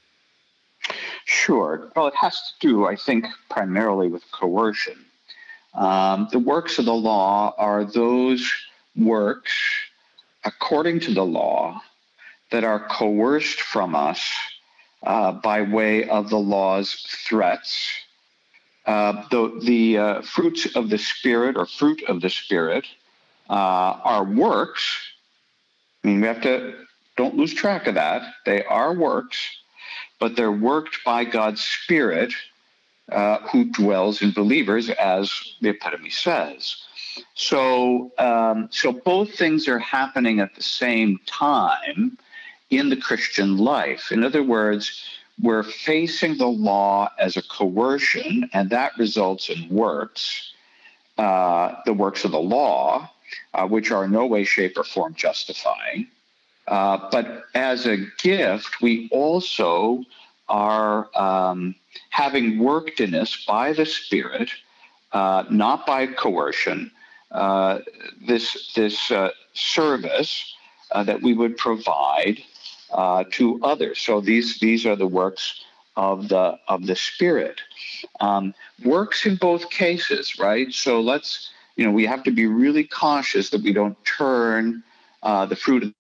[1.26, 1.90] Sure.
[1.94, 5.04] Well, it has to do, I think, primarily with coercion.
[5.74, 8.50] Um, the works of the law are those
[8.96, 9.52] works,
[10.44, 11.82] according to the law,
[12.50, 14.32] that are coerced from us
[15.02, 16.94] uh, by way of the law's
[17.26, 18.03] threats
[18.86, 22.86] uh, the the uh, fruits of the Spirit or fruit of the Spirit
[23.48, 24.98] uh, are works.
[26.02, 26.74] I mean, we have to
[27.16, 28.22] don't lose track of that.
[28.44, 29.38] They are works,
[30.18, 32.34] but they're worked by God's Spirit
[33.10, 36.76] uh, who dwells in believers, as the epitome says.
[37.34, 42.18] So, um, so both things are happening at the same time
[42.70, 44.10] in the Christian life.
[44.10, 45.04] In other words,
[45.40, 50.52] we're facing the law as a coercion, and that results in works,
[51.18, 53.10] uh, the works of the law,
[53.52, 56.06] uh, which are in no way, shape, or form justifying.
[56.68, 60.04] Uh, but as a gift, we also
[60.48, 61.74] are um,
[62.10, 64.50] having worked in us by the Spirit,
[65.12, 66.90] uh, not by coercion,
[67.32, 67.80] uh,
[68.26, 70.54] this this uh, service
[70.94, 72.40] that we would provide
[72.94, 73.98] uh, to others.
[73.98, 75.64] So these these are the works
[75.96, 77.60] of the of the Spirit.
[78.20, 78.54] Um,
[78.84, 80.72] works in both cases, right?
[80.72, 84.82] So let's you know we have to be really cautious that we don't turn
[85.22, 85.92] uh, the fruit of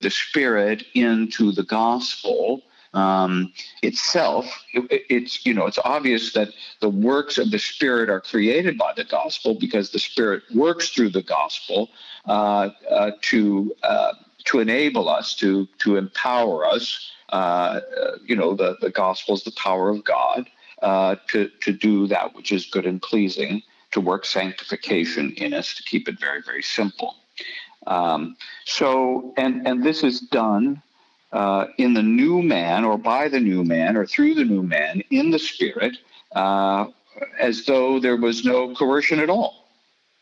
[0.00, 2.62] the Spirit into the gospel
[2.94, 4.46] um, itself.
[4.72, 8.92] It, it's you know it's obvious that the works of the Spirit are created by
[8.94, 11.90] the gospel because the Spirit works through the gospel
[12.26, 14.12] uh, uh to uh,
[14.48, 17.10] to enable us, to, to empower us.
[17.28, 17.80] Uh,
[18.24, 20.48] you know, the, the gospel is the power of God
[20.82, 25.74] uh, to, to do that which is good and pleasing, to work sanctification in us,
[25.74, 27.16] to keep it very, very simple.
[27.86, 30.82] Um, so, and, and this is done
[31.32, 35.02] uh, in the new man or by the new man or through the new man
[35.10, 35.98] in the spirit,
[36.32, 36.86] uh,
[37.38, 39.67] as though there was no coercion at all.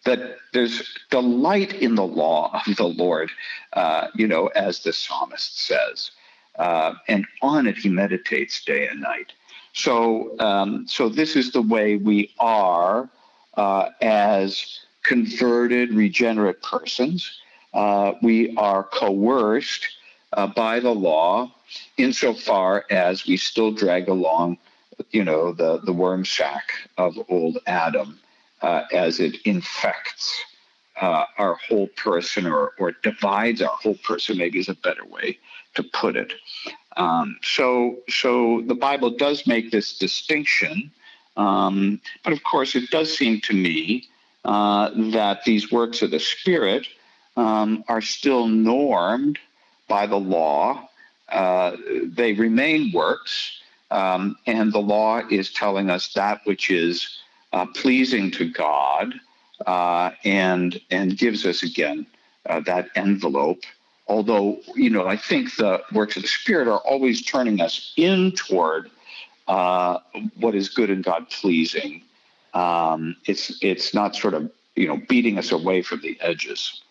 [0.06, 3.30] That there's delight in the law of the Lord,
[3.72, 6.12] uh, you know, as the psalmist says,
[6.58, 9.32] uh, and on it he meditates day and night.
[9.72, 13.10] So, um, so this is the way we are
[13.56, 17.30] uh, as converted, regenerate persons.
[17.74, 19.86] Uh, we are coerced
[20.32, 21.52] uh, by the law
[21.96, 24.56] insofar as we still drag along,
[25.10, 28.18] you know, the, the worm sack of old Adam
[28.62, 30.38] uh, as it infects
[31.00, 35.38] uh, our whole person or, or divides our whole person, maybe is a better way
[35.74, 36.32] to put it.
[36.96, 40.90] Um, so, so the Bible does make this distinction,
[41.36, 44.08] um, but of course, it does seem to me
[44.44, 46.86] uh, that these works of the Spirit
[47.36, 49.38] um, are still normed
[49.88, 50.88] by the law.
[51.28, 57.18] Uh, they remain works, um, and the law is telling us that which is
[57.56, 59.14] uh, pleasing to God,
[59.66, 62.06] uh, and and gives us again
[62.44, 63.62] uh, that envelope.
[64.08, 68.32] Although you know, I think the works of the Spirit are always turning us in
[68.32, 68.90] toward
[69.48, 70.00] uh,
[70.38, 72.02] what is good and God pleasing.
[72.52, 76.82] Um, it's it's not sort of you know beating us away from the edges.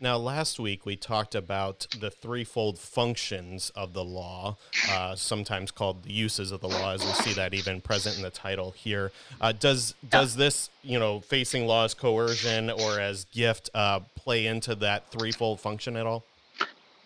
[0.00, 4.56] Now, last week we talked about the threefold functions of the law,
[4.90, 8.22] uh, sometimes called the uses of the law, as we see that even present in
[8.22, 9.12] the title here.
[9.40, 14.46] Uh, does does this, you know, facing law as coercion or as gift uh, play
[14.46, 16.24] into that threefold function at all?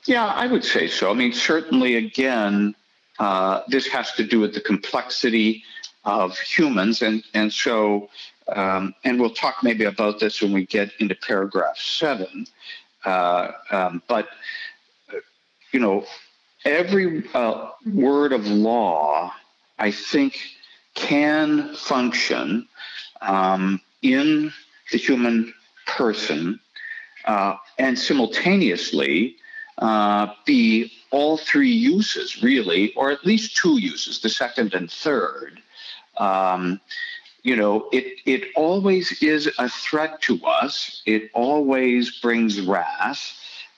[0.07, 1.11] Yeah, I would say so.
[1.11, 2.75] I mean, certainly, again,
[3.19, 5.63] uh, this has to do with the complexity
[6.05, 8.09] of humans, and and so
[8.55, 12.47] um, and we'll talk maybe about this when we get into paragraph seven.
[13.05, 14.29] Uh, um, but,
[15.73, 16.05] you know,
[16.65, 19.33] every uh, word of law,
[19.79, 20.41] I think,
[20.95, 22.67] can function
[23.21, 24.53] um, in
[24.91, 25.53] the human
[25.87, 26.59] person
[27.25, 29.37] uh, and simultaneously
[29.79, 35.61] uh, be all three uses, really, or at least two uses, the second and third.
[36.17, 36.81] Um,
[37.43, 41.03] you know, it, it always is a threat to us.
[41.07, 43.33] It always brings wrath.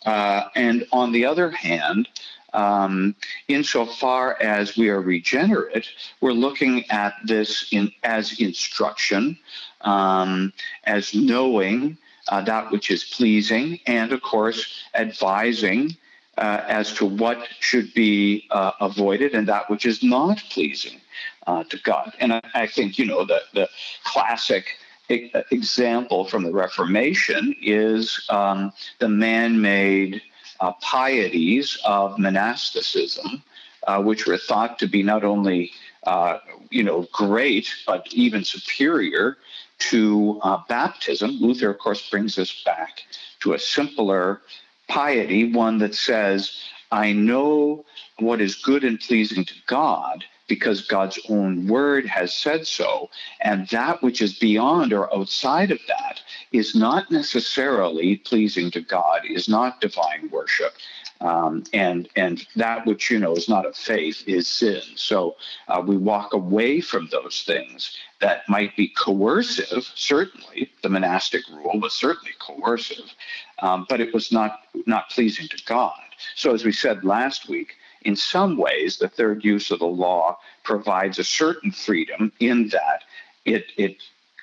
[0.06, 2.08] Uh, and on the other hand,
[2.52, 3.14] um,
[3.48, 5.86] insofar as we are regenerate,
[6.20, 9.38] we're looking at this in, as instruction,
[9.82, 10.52] um,
[10.84, 11.96] as knowing
[12.28, 15.96] uh, that which is pleasing, and of course, advising
[16.38, 21.00] uh, as to what should be uh, avoided and that which is not pleasing
[21.46, 22.12] uh, to God.
[22.20, 23.68] And I, I, think, you know, the, the
[24.04, 24.66] classic
[25.08, 30.22] example from the Reformation is um, the man made
[30.60, 33.42] uh, pieties of monasticism,
[33.86, 35.72] uh, which were thought to be not only
[36.04, 36.38] uh,
[36.70, 39.36] you know, great, but even superior
[39.78, 41.32] to uh, baptism.
[41.40, 43.02] Luther, of course, brings us back
[43.40, 44.40] to a simpler
[44.88, 47.84] piety, one that says, I know
[48.18, 53.08] what is good and pleasing to God because God's own word has said so.
[53.40, 56.20] And that which is beyond or outside of that
[56.50, 60.74] is not necessarily pleasing to God, is not divine worship.
[61.20, 64.82] Um, and and that which you know is not of faith is sin.
[64.96, 65.36] So
[65.68, 69.84] uh, we walk away from those things that might be coercive.
[69.94, 73.14] Certainly, the monastic rule was certainly coercive,
[73.60, 76.00] um, but it was not not pleasing to God.
[76.34, 80.38] So as we said last week, in some ways, the third use of the law
[80.62, 83.02] provides a certain freedom in that
[83.44, 83.96] it it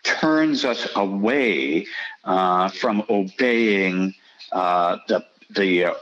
[0.04, 1.86] turns us away
[2.24, 4.14] uh, from obeying
[4.52, 5.94] uh, the the uh,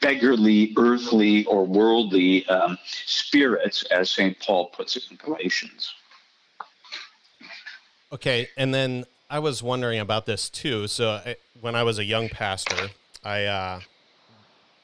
[0.00, 4.38] beggarly, earthly, or worldly um, spirits, as St.
[4.38, 5.92] Paul puts it in Galatians.
[8.12, 10.86] Okay, and then I was wondering about this too.
[10.86, 12.90] So I, when I was a young pastor,
[13.24, 13.80] I uh,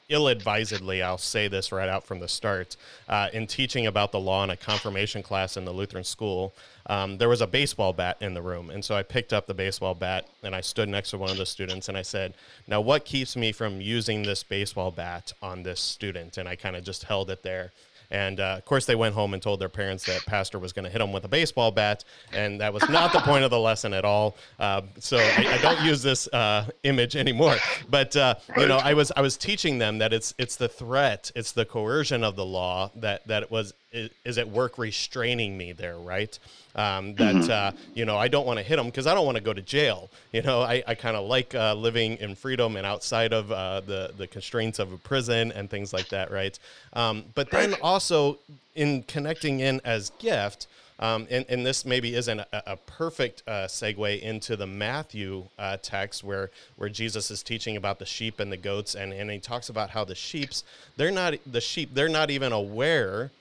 [0.09, 2.75] ill-advisedly, I'll say this right out from the start,
[3.07, 6.53] uh, in teaching about the law in a confirmation class in the Lutheran school,
[6.87, 8.71] um, there was a baseball bat in the room.
[8.71, 11.37] And so I picked up the baseball bat and I stood next to one of
[11.37, 12.33] the students and I said,
[12.67, 16.37] Now, what keeps me from using this baseball bat on this student?
[16.37, 17.71] And I kind of just held it there.
[18.11, 20.85] And uh, of course, they went home and told their parents that Pastor was going
[20.85, 22.03] to hit them with a baseball bat,
[22.33, 24.35] and that was not the point of the lesson at all.
[24.59, 27.57] Uh, so I, I, don't use this uh, image anymore.
[27.89, 31.31] But uh, you know, I was I was teaching them that it's it's the threat,
[31.35, 35.97] it's the coercion of the law that that was is at work restraining me there,
[35.97, 36.37] right?
[36.75, 37.51] Um, that mm-hmm.
[37.51, 39.53] uh, you know I don't want to hit them because I don't want to go
[39.53, 40.09] to jail.
[40.31, 43.81] You know, I, I kind of like uh, living in freedom and outside of uh,
[43.81, 46.57] the the constraints of a prison and things like that, right?
[46.93, 48.37] Um, but then also
[48.75, 50.67] in connecting in as gift,
[51.01, 55.77] Um, and, and this maybe isn't a, a perfect uh, segue into the Matthew uh,
[55.81, 59.39] text where, where Jesus is teaching about the sheep and the goats, and, and he
[59.39, 60.65] talks about how the sheep's
[60.97, 63.31] they're not the sheep they're not even aware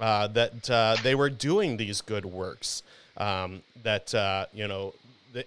[0.00, 2.82] uh, that uh, they were doing these good works.
[3.16, 4.94] Um, that uh, you know
[5.32, 5.44] the,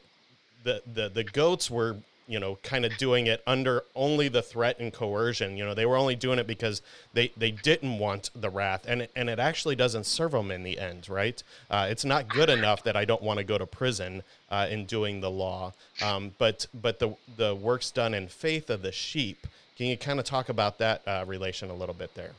[0.63, 1.97] the the the goats were
[2.31, 5.57] you know, kind of doing it under only the threat and coercion.
[5.57, 6.81] You know, they were only doing it because
[7.11, 10.79] they, they didn't want the wrath, and and it actually doesn't serve them in the
[10.79, 11.43] end, right?
[11.69, 14.85] Uh, it's not good enough that I don't want to go to prison uh, in
[14.85, 19.45] doing the law, um, but but the the works done in faith of the sheep.
[19.75, 22.31] Can you kind of talk about that uh, relation a little bit there?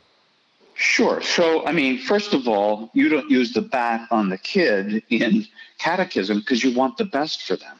[0.82, 1.22] Sure.
[1.22, 5.46] So, I mean, first of all, you don't use the bat on the kid in
[5.78, 7.78] catechism because you want the best for them.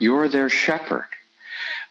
[0.00, 1.06] You're their shepherd.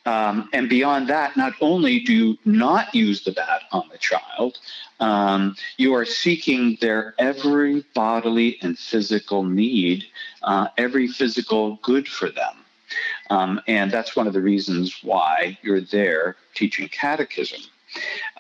[0.05, 4.59] Um, and beyond that, not only do you not use the bat on the child,
[4.99, 10.03] um, you are seeking their every bodily and physical need,
[10.43, 12.57] uh, every physical good for them.
[13.29, 17.61] Um, and that's one of the reasons why you're there teaching catechism.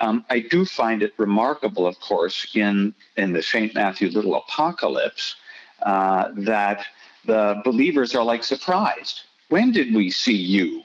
[0.01, 3.73] Um, I do find it remarkable, of course, in, in the St.
[3.73, 5.35] Matthew Little Apocalypse,
[5.83, 6.85] uh, that
[7.25, 10.83] the believers are like surprised when did we see you?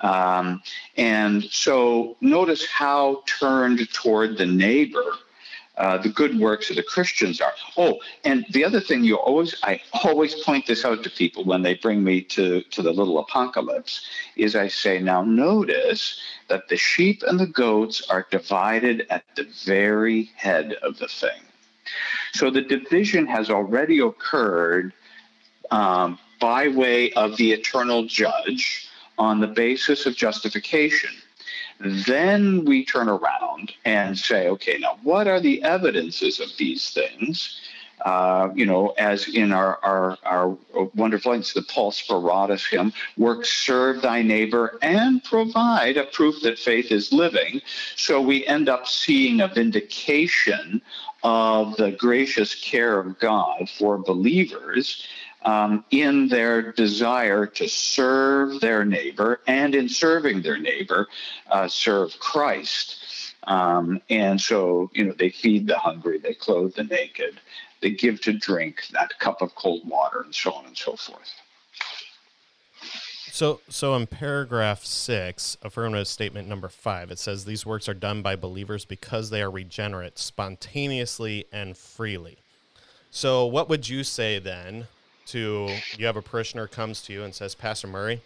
[0.00, 0.62] Um,
[0.96, 5.04] and so notice how turned toward the neighbor
[5.78, 7.52] uh, the good works of the Christians are.
[7.76, 11.62] Oh, and the other thing you always, I always point this out to people when
[11.62, 14.06] they bring me to, to the little apocalypse,
[14.36, 19.48] is I say, now notice that the sheep and the goats are divided at the
[19.64, 21.40] very head of the thing.
[22.32, 24.92] So the division has already occurred
[25.70, 31.10] um, by way of the eternal judge on the basis of justification.
[31.82, 37.60] Then we turn around and say, okay, now what are the evidences of these things?
[38.04, 40.56] Uh, you know, as in our, our, our
[40.94, 46.58] wonderful, it's the Paul Speratus hymn, work, serve thy neighbor, and provide a proof that
[46.58, 47.60] faith is living.
[47.94, 50.82] So we end up seeing a vindication
[51.22, 55.06] of the gracious care of God for believers
[55.44, 61.08] um, in their desire to serve their neighbor and in serving their neighbor,
[61.50, 62.96] uh, serve Christ.
[63.44, 67.40] Um, and so, you know, they feed the hungry, they clothe the naked,
[67.80, 71.30] they give to drink that cup of cold water, and so on and so forth.
[73.32, 78.22] So, so in paragraph six, affirmative statement number five, it says these works are done
[78.22, 82.36] by believers because they are regenerate, spontaneously and freely.
[83.10, 84.86] So, what would you say then
[85.32, 88.20] to you have a parishioner comes to you and says, Pastor Murray,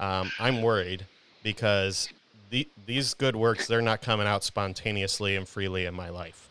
[0.00, 1.04] um, I'm worried
[1.42, 2.08] because
[2.50, 6.48] the, these good works they're not coming out spontaneously and freely in my life.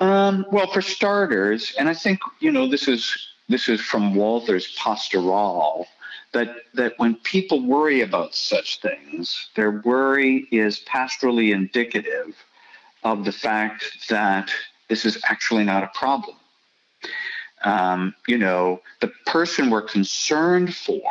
[0.00, 4.74] Um, well, for starters, and I think you know this is this is from Walther's
[4.76, 5.86] Pastoral
[6.32, 12.36] that that when people worry about such things, their worry is pastorally indicative
[13.02, 14.50] of the fact that
[14.88, 16.36] this is actually not a problem
[17.62, 21.02] um, you know, the person we're concerned for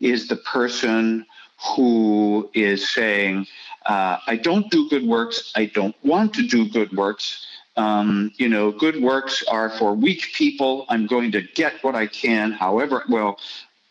[0.00, 1.26] is the person
[1.76, 3.46] who is saying,
[3.86, 7.46] uh, I don't do good works, I don't want to do good works.
[7.76, 10.86] Um, you know, good works are for weak people.
[10.88, 13.04] I'm going to get what I can, however.
[13.08, 13.38] Well,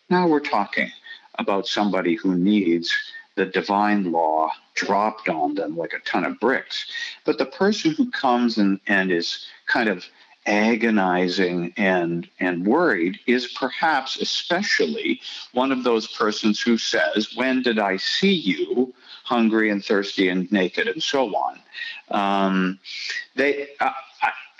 [0.09, 0.91] now we're talking
[1.39, 2.93] about somebody who needs
[3.35, 6.85] the divine law dropped on them like a ton of bricks.
[7.25, 10.03] But the person who comes and, and is kind of
[10.49, 15.21] agonizing and and worried is perhaps especially
[15.53, 18.93] one of those persons who says when did i see you
[19.23, 21.59] hungry and thirsty and naked and so on.
[22.09, 22.79] Um,
[23.35, 23.91] they uh,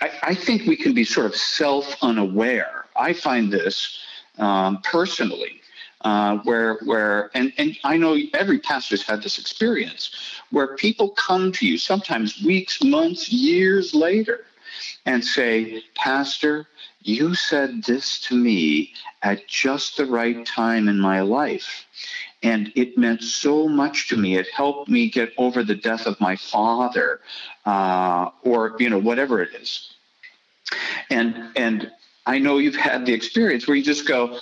[0.00, 3.98] I, I, think we can be sort of self unaware i find this
[4.38, 5.60] um, personally
[6.02, 10.12] uh, where where and, and I know every pastor's had this experience
[10.50, 14.44] where people come to you sometimes weeks, months, years later
[15.06, 16.66] and say, Pastor,
[17.02, 18.92] you said this to me
[19.22, 21.86] at just the right time in my life.
[22.42, 24.36] And it meant so much to me.
[24.36, 27.20] It helped me get over the death of my father,
[27.66, 29.90] uh, or you know, whatever it is.
[31.10, 31.90] And and
[32.26, 34.38] I know you've had the experience where you just go,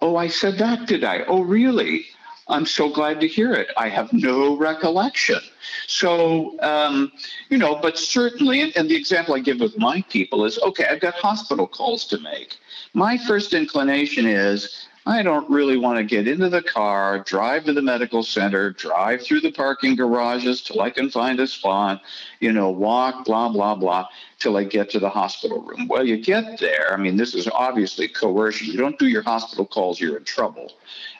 [0.00, 1.20] "Oh, I said that, did I?
[1.28, 2.06] Oh, really?
[2.48, 3.68] I'm so glad to hear it.
[3.76, 5.40] I have no recollection.
[5.88, 7.12] So, um,
[7.48, 11.00] you know, but certainly, and the example I give with my people is okay, I've
[11.00, 12.56] got hospital calls to make.
[12.94, 17.72] My first inclination is I don't really want to get into the car, drive to
[17.72, 22.02] the medical center, drive through the parking garages till I can find a spot,
[22.40, 24.08] you know, walk, blah, blah, blah,
[24.40, 25.86] till I get to the hospital room.
[25.86, 26.92] Well, you get there.
[26.92, 28.66] I mean, this is obviously coercion.
[28.66, 30.72] You don't do your hospital calls, you're in trouble.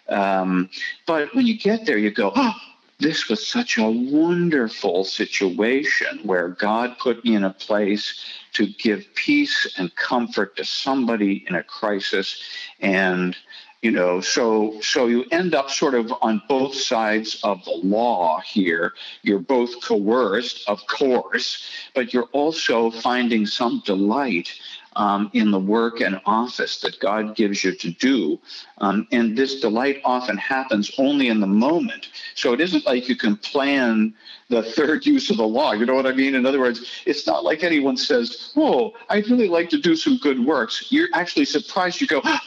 [0.08, 0.70] Um,
[1.06, 2.54] but when you get there, you go, oh,
[2.98, 9.04] this was such a wonderful situation where God put me in a place to give
[9.14, 12.40] peace and comfort to somebody in a crisis.
[12.80, 13.36] And,
[13.82, 18.40] you know, so so you end up sort of on both sides of the law
[18.40, 18.94] here.
[19.22, 24.50] You're both coerced, of course, but you're also finding some delight
[24.96, 28.40] um, in the work and office that God gives you to do.
[28.78, 32.08] Um, and this delight often happens only in the moment.
[32.34, 34.14] So it isn't like you can plan
[34.48, 35.72] the third use of the law.
[35.72, 36.34] You know what I mean?
[36.34, 40.18] In other words, it's not like anyone says, Oh, I'd really like to do some
[40.18, 40.90] good works.
[40.90, 42.00] You're actually surprised.
[42.00, 42.42] You go, ah,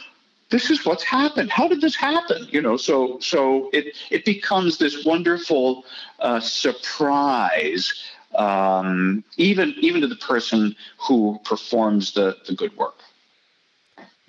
[0.50, 1.50] this is what's happened.
[1.50, 2.48] How did this happen?
[2.50, 5.84] You know, so so it it becomes this wonderful
[6.18, 7.92] uh, surprise
[8.34, 12.96] um, even even to the person who performs the, the good work.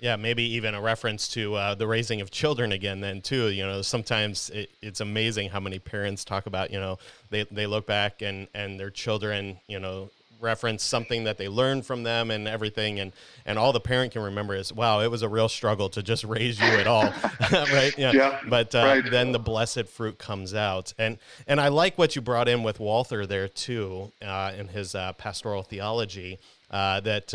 [0.00, 3.00] Yeah, maybe even a reference to uh, the raising of children again.
[3.00, 6.98] Then too, you know, sometimes it, it's amazing how many parents talk about, you know,
[7.30, 10.10] they, they look back and and their children, you know,
[10.42, 13.12] reference something that they learned from them and everything and
[13.46, 16.24] and all the parent can remember is wow it was a real struggle to just
[16.36, 17.04] raise you at all
[17.52, 17.96] right?
[17.96, 19.10] Yeah, yeah but uh, right.
[19.10, 20.92] then the blessed fruit comes out.
[20.98, 24.94] And and i like what you brought in with walther there too uh, in his
[24.94, 26.38] uh, pastoral theology
[26.70, 27.34] uh, that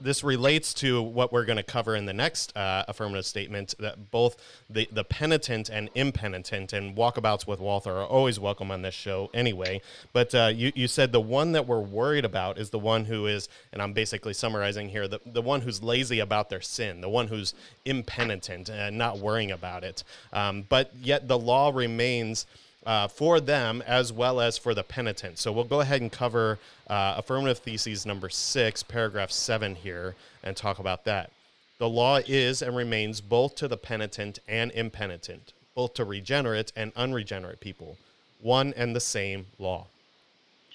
[0.00, 4.10] this relates to what we're going to cover in the next uh, affirmative statement that
[4.10, 4.36] both
[4.68, 9.30] the, the penitent and impenitent and walkabouts with Walther are always welcome on this show
[9.34, 9.80] anyway.
[10.12, 13.26] But uh, you, you said the one that we're worried about is the one who
[13.26, 17.08] is, and I'm basically summarizing here, the, the one who's lazy about their sin, the
[17.08, 20.04] one who's impenitent and not worrying about it.
[20.32, 22.46] Um, but yet the law remains
[22.86, 25.38] uh, for them as well as for the penitent.
[25.38, 30.14] So we'll go ahead and cover uh, affirmative theses number six, paragraph seven here,
[30.44, 31.30] and talk about that.
[31.78, 36.92] The law is and remains both to the penitent and impenitent, both to regenerate and
[36.96, 37.98] unregenerate people,
[38.40, 39.86] one and the same law.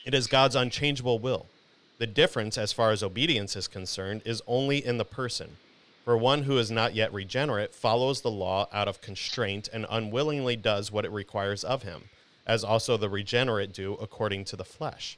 [0.05, 1.47] It is God's unchangeable will.
[1.97, 5.57] The difference, as far as obedience is concerned, is only in the person.
[6.04, 10.56] For one who is not yet regenerate follows the law out of constraint and unwillingly
[10.56, 12.10] does what it requires of him,
[12.47, 15.18] as also the regenerate do according to the flesh.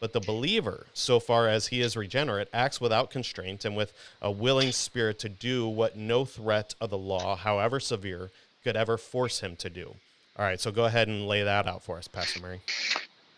[0.00, 4.30] But the believer, so far as he is regenerate, acts without constraint and with a
[4.30, 8.30] willing spirit to do what no threat of the law, however severe,
[8.64, 9.94] could ever force him to do.
[10.36, 12.62] All right, so go ahead and lay that out for us, Pastor Murray.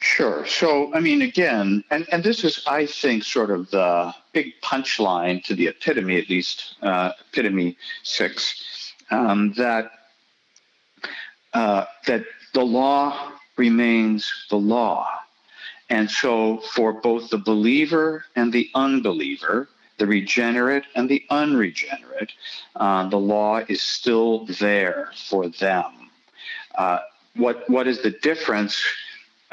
[0.04, 0.44] Sure.
[0.46, 5.42] So, I mean, again, and, and this is, I think, sort of the big punchline
[5.44, 9.90] to the epitome, at least, uh, epitome six, um, that
[11.54, 15.08] uh, that the law remains the law.
[15.88, 22.32] And so, for both the believer and the unbeliever, the regenerate and the unregenerate,
[22.76, 26.10] uh, the law is still there for them.
[26.74, 26.98] Uh,
[27.36, 28.84] what what is the difference?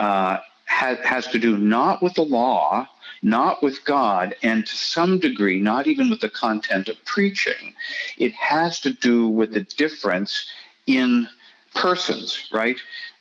[0.02, 2.88] Uh, has, has to do not with the law,
[3.22, 7.76] not with God, and to some degree, not even with the content of preaching.
[8.18, 10.48] It has to do with the difference
[10.88, 11.28] in
[11.76, 12.78] persons, right?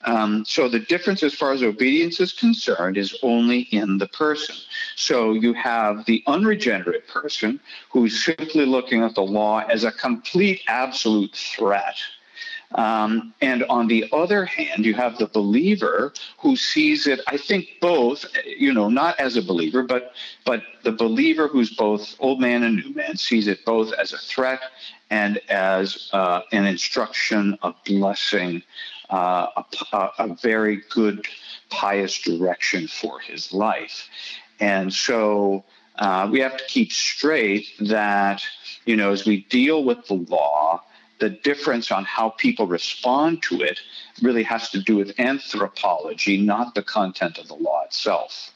[0.07, 4.57] Um, so the difference as far as obedience is concerned is only in the person.
[4.97, 7.61] So you have the unregenerate person
[7.91, 11.97] who's simply looking at the law as a complete absolute threat
[12.75, 17.69] um, and on the other hand, you have the believer who sees it, I think,
[17.81, 20.13] both, you know, not as a believer, but
[20.45, 24.19] but the believer who's both old man and new man sees it both as a
[24.19, 24.61] threat
[25.11, 28.63] and as uh, an instruction, a blessing,
[29.11, 29.47] uh,
[29.93, 31.27] a, a very good,
[31.71, 34.09] pious direction for his life.
[34.61, 35.65] And so
[35.97, 38.43] uh, we have to keep straight that,
[38.87, 40.83] you know, as we deal with the law,
[41.21, 43.79] the difference on how people respond to it
[44.23, 48.51] really has to do with anthropology, not the content of the law itself.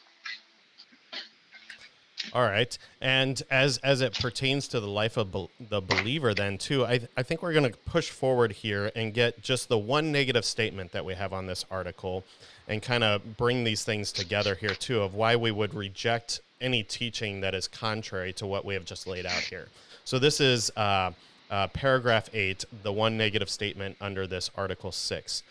[2.33, 6.57] All right, and as as it pertains to the life of be- the believer, then
[6.57, 9.77] too, I th- I think we're going to push forward here and get just the
[9.79, 12.25] one negative statement that we have on this article,
[12.67, 16.83] and kind of bring these things together here too of why we would reject any
[16.83, 19.69] teaching that is contrary to what we have just laid out here.
[20.05, 20.71] So this is.
[20.77, 21.13] Uh,
[21.51, 25.43] uh, paragraph 8, the one negative statement under this Article 6.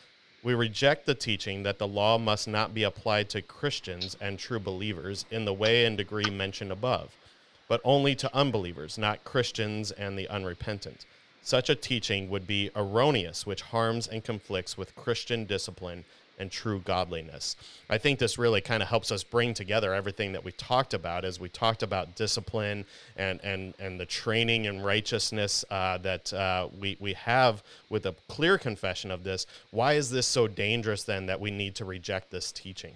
[0.44, 4.60] We reject the teaching that the law must not be applied to Christians and true
[4.60, 7.16] believers in the way and degree mentioned above,
[7.70, 11.06] but only to unbelievers, not Christians and the unrepentant.
[11.46, 16.06] such a teaching would be erroneous, which harms and conflicts with Christian discipline
[16.40, 17.56] and true godliness.
[17.90, 21.26] I think this really kind of helps us bring together everything that we talked about
[21.26, 22.86] as we talked about discipline
[23.18, 28.16] and and and the training and righteousness uh, that uh, we we have with a
[28.28, 29.46] clear confession of this.
[29.72, 32.96] Why is this so dangerous then that we need to reject this teaching?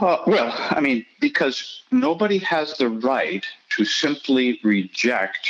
[0.00, 5.48] Uh, well, I mean, because nobody has the right to simply reject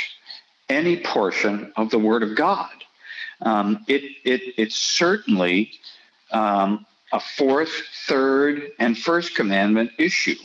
[0.69, 2.78] any portion of the Word of God.
[3.41, 5.71] Um, it, it, it's certainly
[6.31, 7.71] um, a fourth,
[8.07, 10.35] third, and first commandment issue.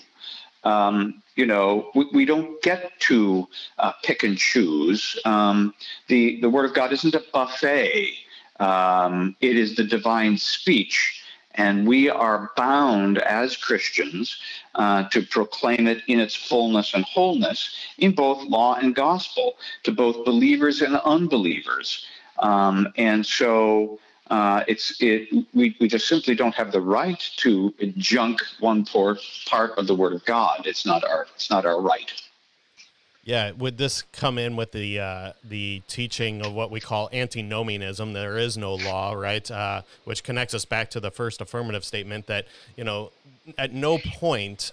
[0.65, 5.21] Um, you know, we, we, don't get to uh, pick and choose.
[5.25, 5.75] Um,
[6.09, 8.15] the, the Word of God isn't a buffet,
[8.61, 11.21] um, it is the divine speech.
[11.57, 14.37] And we are bound as Christians
[14.75, 19.93] uh, to proclaim it in its fullness and wholeness in both law and gospel to
[19.93, 22.07] both believers and unbelievers.
[22.39, 23.99] Um, and so
[24.31, 29.19] uh, it's it we, we just simply don't have the right to junk one poor
[29.47, 30.67] part of the Word of God.
[30.67, 32.13] It's not our it's not our right.
[33.25, 38.13] Yeah, would this come in with the uh, the teaching of what we call antinomianism?
[38.13, 39.49] There is no law, right?
[39.51, 43.13] Uh, which connects us back to the first affirmative statement that you know,
[43.57, 44.73] at no point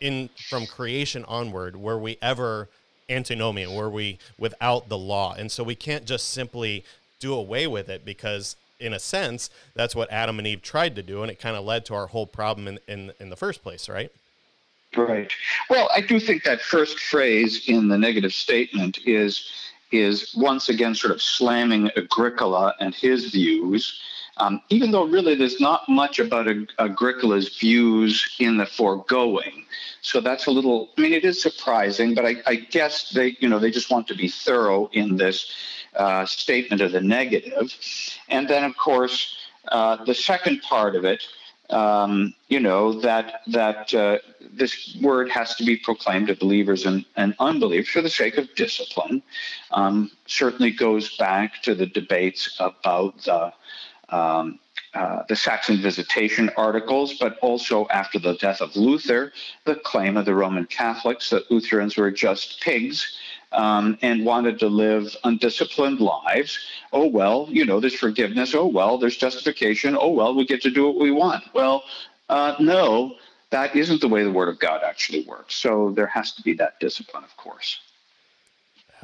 [0.00, 2.68] in from creation onward were we ever
[3.08, 6.84] antinomian, were we without the law, and so we can't just simply
[7.22, 11.02] do away with it because in a sense that's what adam and eve tried to
[11.02, 13.62] do and it kind of led to our whole problem in, in, in the first
[13.62, 14.10] place right?
[14.96, 15.32] Right.
[15.70, 19.48] Well i do think that first phrase in the negative statement is
[19.92, 24.00] is once again sort of slamming agricola and his views
[24.38, 29.64] um, even though really there's not much about agricola's views in the foregoing
[30.00, 33.48] so that's a little i mean it is surprising but I, I guess they you
[33.48, 35.52] know they just want to be thorough in this
[35.94, 37.74] uh, statement of the negative.
[38.28, 39.36] And then, of course,
[39.68, 41.22] uh, the second part of it,
[41.70, 44.18] um, you know, that that uh,
[44.52, 48.54] this word has to be proclaimed to believers and, and unbelievers for the sake of
[48.54, 49.22] discipline.
[49.70, 53.52] Um, certainly goes back to the debates about the
[54.12, 54.58] um,
[54.94, 59.32] uh, the Saxon Visitation articles, but also after the death of Luther,
[59.64, 63.16] the claim of the Roman Catholics that Lutherans were just pigs
[63.52, 66.58] um, and wanted to live undisciplined lives.
[66.92, 68.54] Oh, well, you know, there's forgiveness.
[68.54, 69.96] Oh, well, there's justification.
[69.98, 71.44] Oh, well, we get to do what we want.
[71.54, 71.84] Well,
[72.28, 73.16] uh, no,
[73.50, 75.54] that isn't the way the Word of God actually works.
[75.54, 77.80] So there has to be that discipline, of course.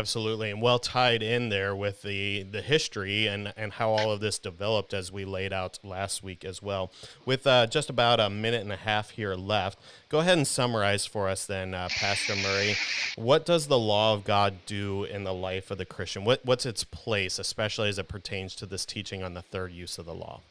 [0.01, 4.21] Absolutely, and well tied in there with the the history and and how all of
[4.21, 6.93] this developed as we laid out last week as well.
[7.25, 9.77] With uh, just about a minute and a half here left,
[10.09, 12.77] go ahead and summarize for us then, uh, Pastor Murray.
[13.17, 16.25] What does the law of God do in the life of the Christian?
[16.25, 19.99] What what's its place, especially as it pertains to this teaching on the third use
[19.99, 20.43] of the law?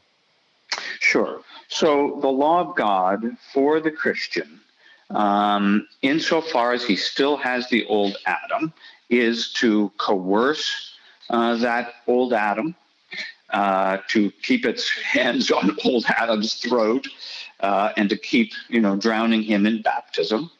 [1.00, 1.40] Sure.
[1.68, 3.24] So the law of God
[3.54, 4.60] for the Christian
[5.08, 8.74] um, insofar as he still has the old Adam
[9.10, 10.96] is to coerce
[11.30, 12.74] uh, that old Adam,
[13.50, 17.06] uh, to keep its hands on old Adam's throat,
[17.60, 20.50] uh, and to keep, you know, drowning him in baptism.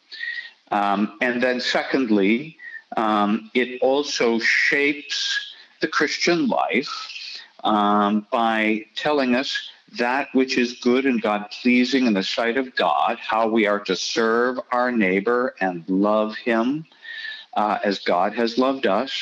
[0.70, 2.56] Um, and then, secondly,
[2.96, 6.88] um, it also shapes the Christian life
[7.64, 12.74] um, by telling us that which is good and God pleasing in the sight of
[12.76, 16.84] God, how we are to serve our neighbor and love him
[17.54, 19.12] uh, as God has loved us.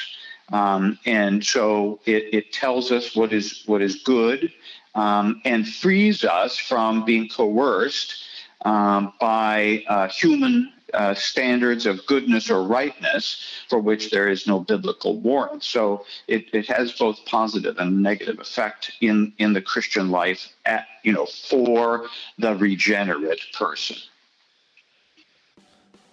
[0.53, 4.53] Um, and so it, it, tells us what is what is good
[4.95, 8.23] um, and frees us from being coerced
[8.65, 14.61] um, by uh, human uh, standards of goodness or rightness for which there is no
[14.61, 15.65] biblical warrant.
[15.65, 20.87] So it, it has both positive and negative effect in, in the Christian life at,
[21.03, 22.07] you know, for
[22.39, 23.97] the regenerate person.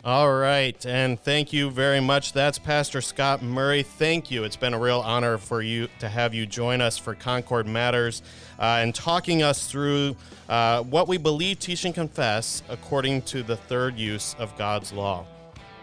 [0.05, 2.33] All right, and thank you very much.
[2.33, 3.83] That's Pastor Scott Murray.
[3.83, 4.43] Thank you.
[4.43, 8.21] It's been a real honor for you to have you join us for Concord Matters
[8.59, 10.17] uh, and talking us through
[10.49, 15.25] uh, what we believe, teach, and confess according to the third use of God's law.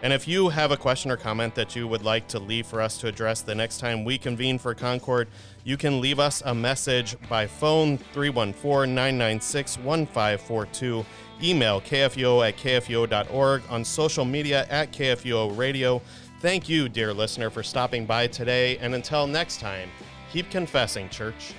[0.03, 2.81] And if you have a question or comment that you would like to leave for
[2.81, 5.27] us to address the next time we convene for Concord,
[5.63, 11.05] you can leave us a message by phone 314 996 1542
[11.43, 16.01] Email kfuo at kfuo.org, on social media at kfuo radio.
[16.39, 18.77] Thank you, dear listener, for stopping by today.
[18.77, 19.89] And until next time,
[20.31, 21.53] keep confessing, church.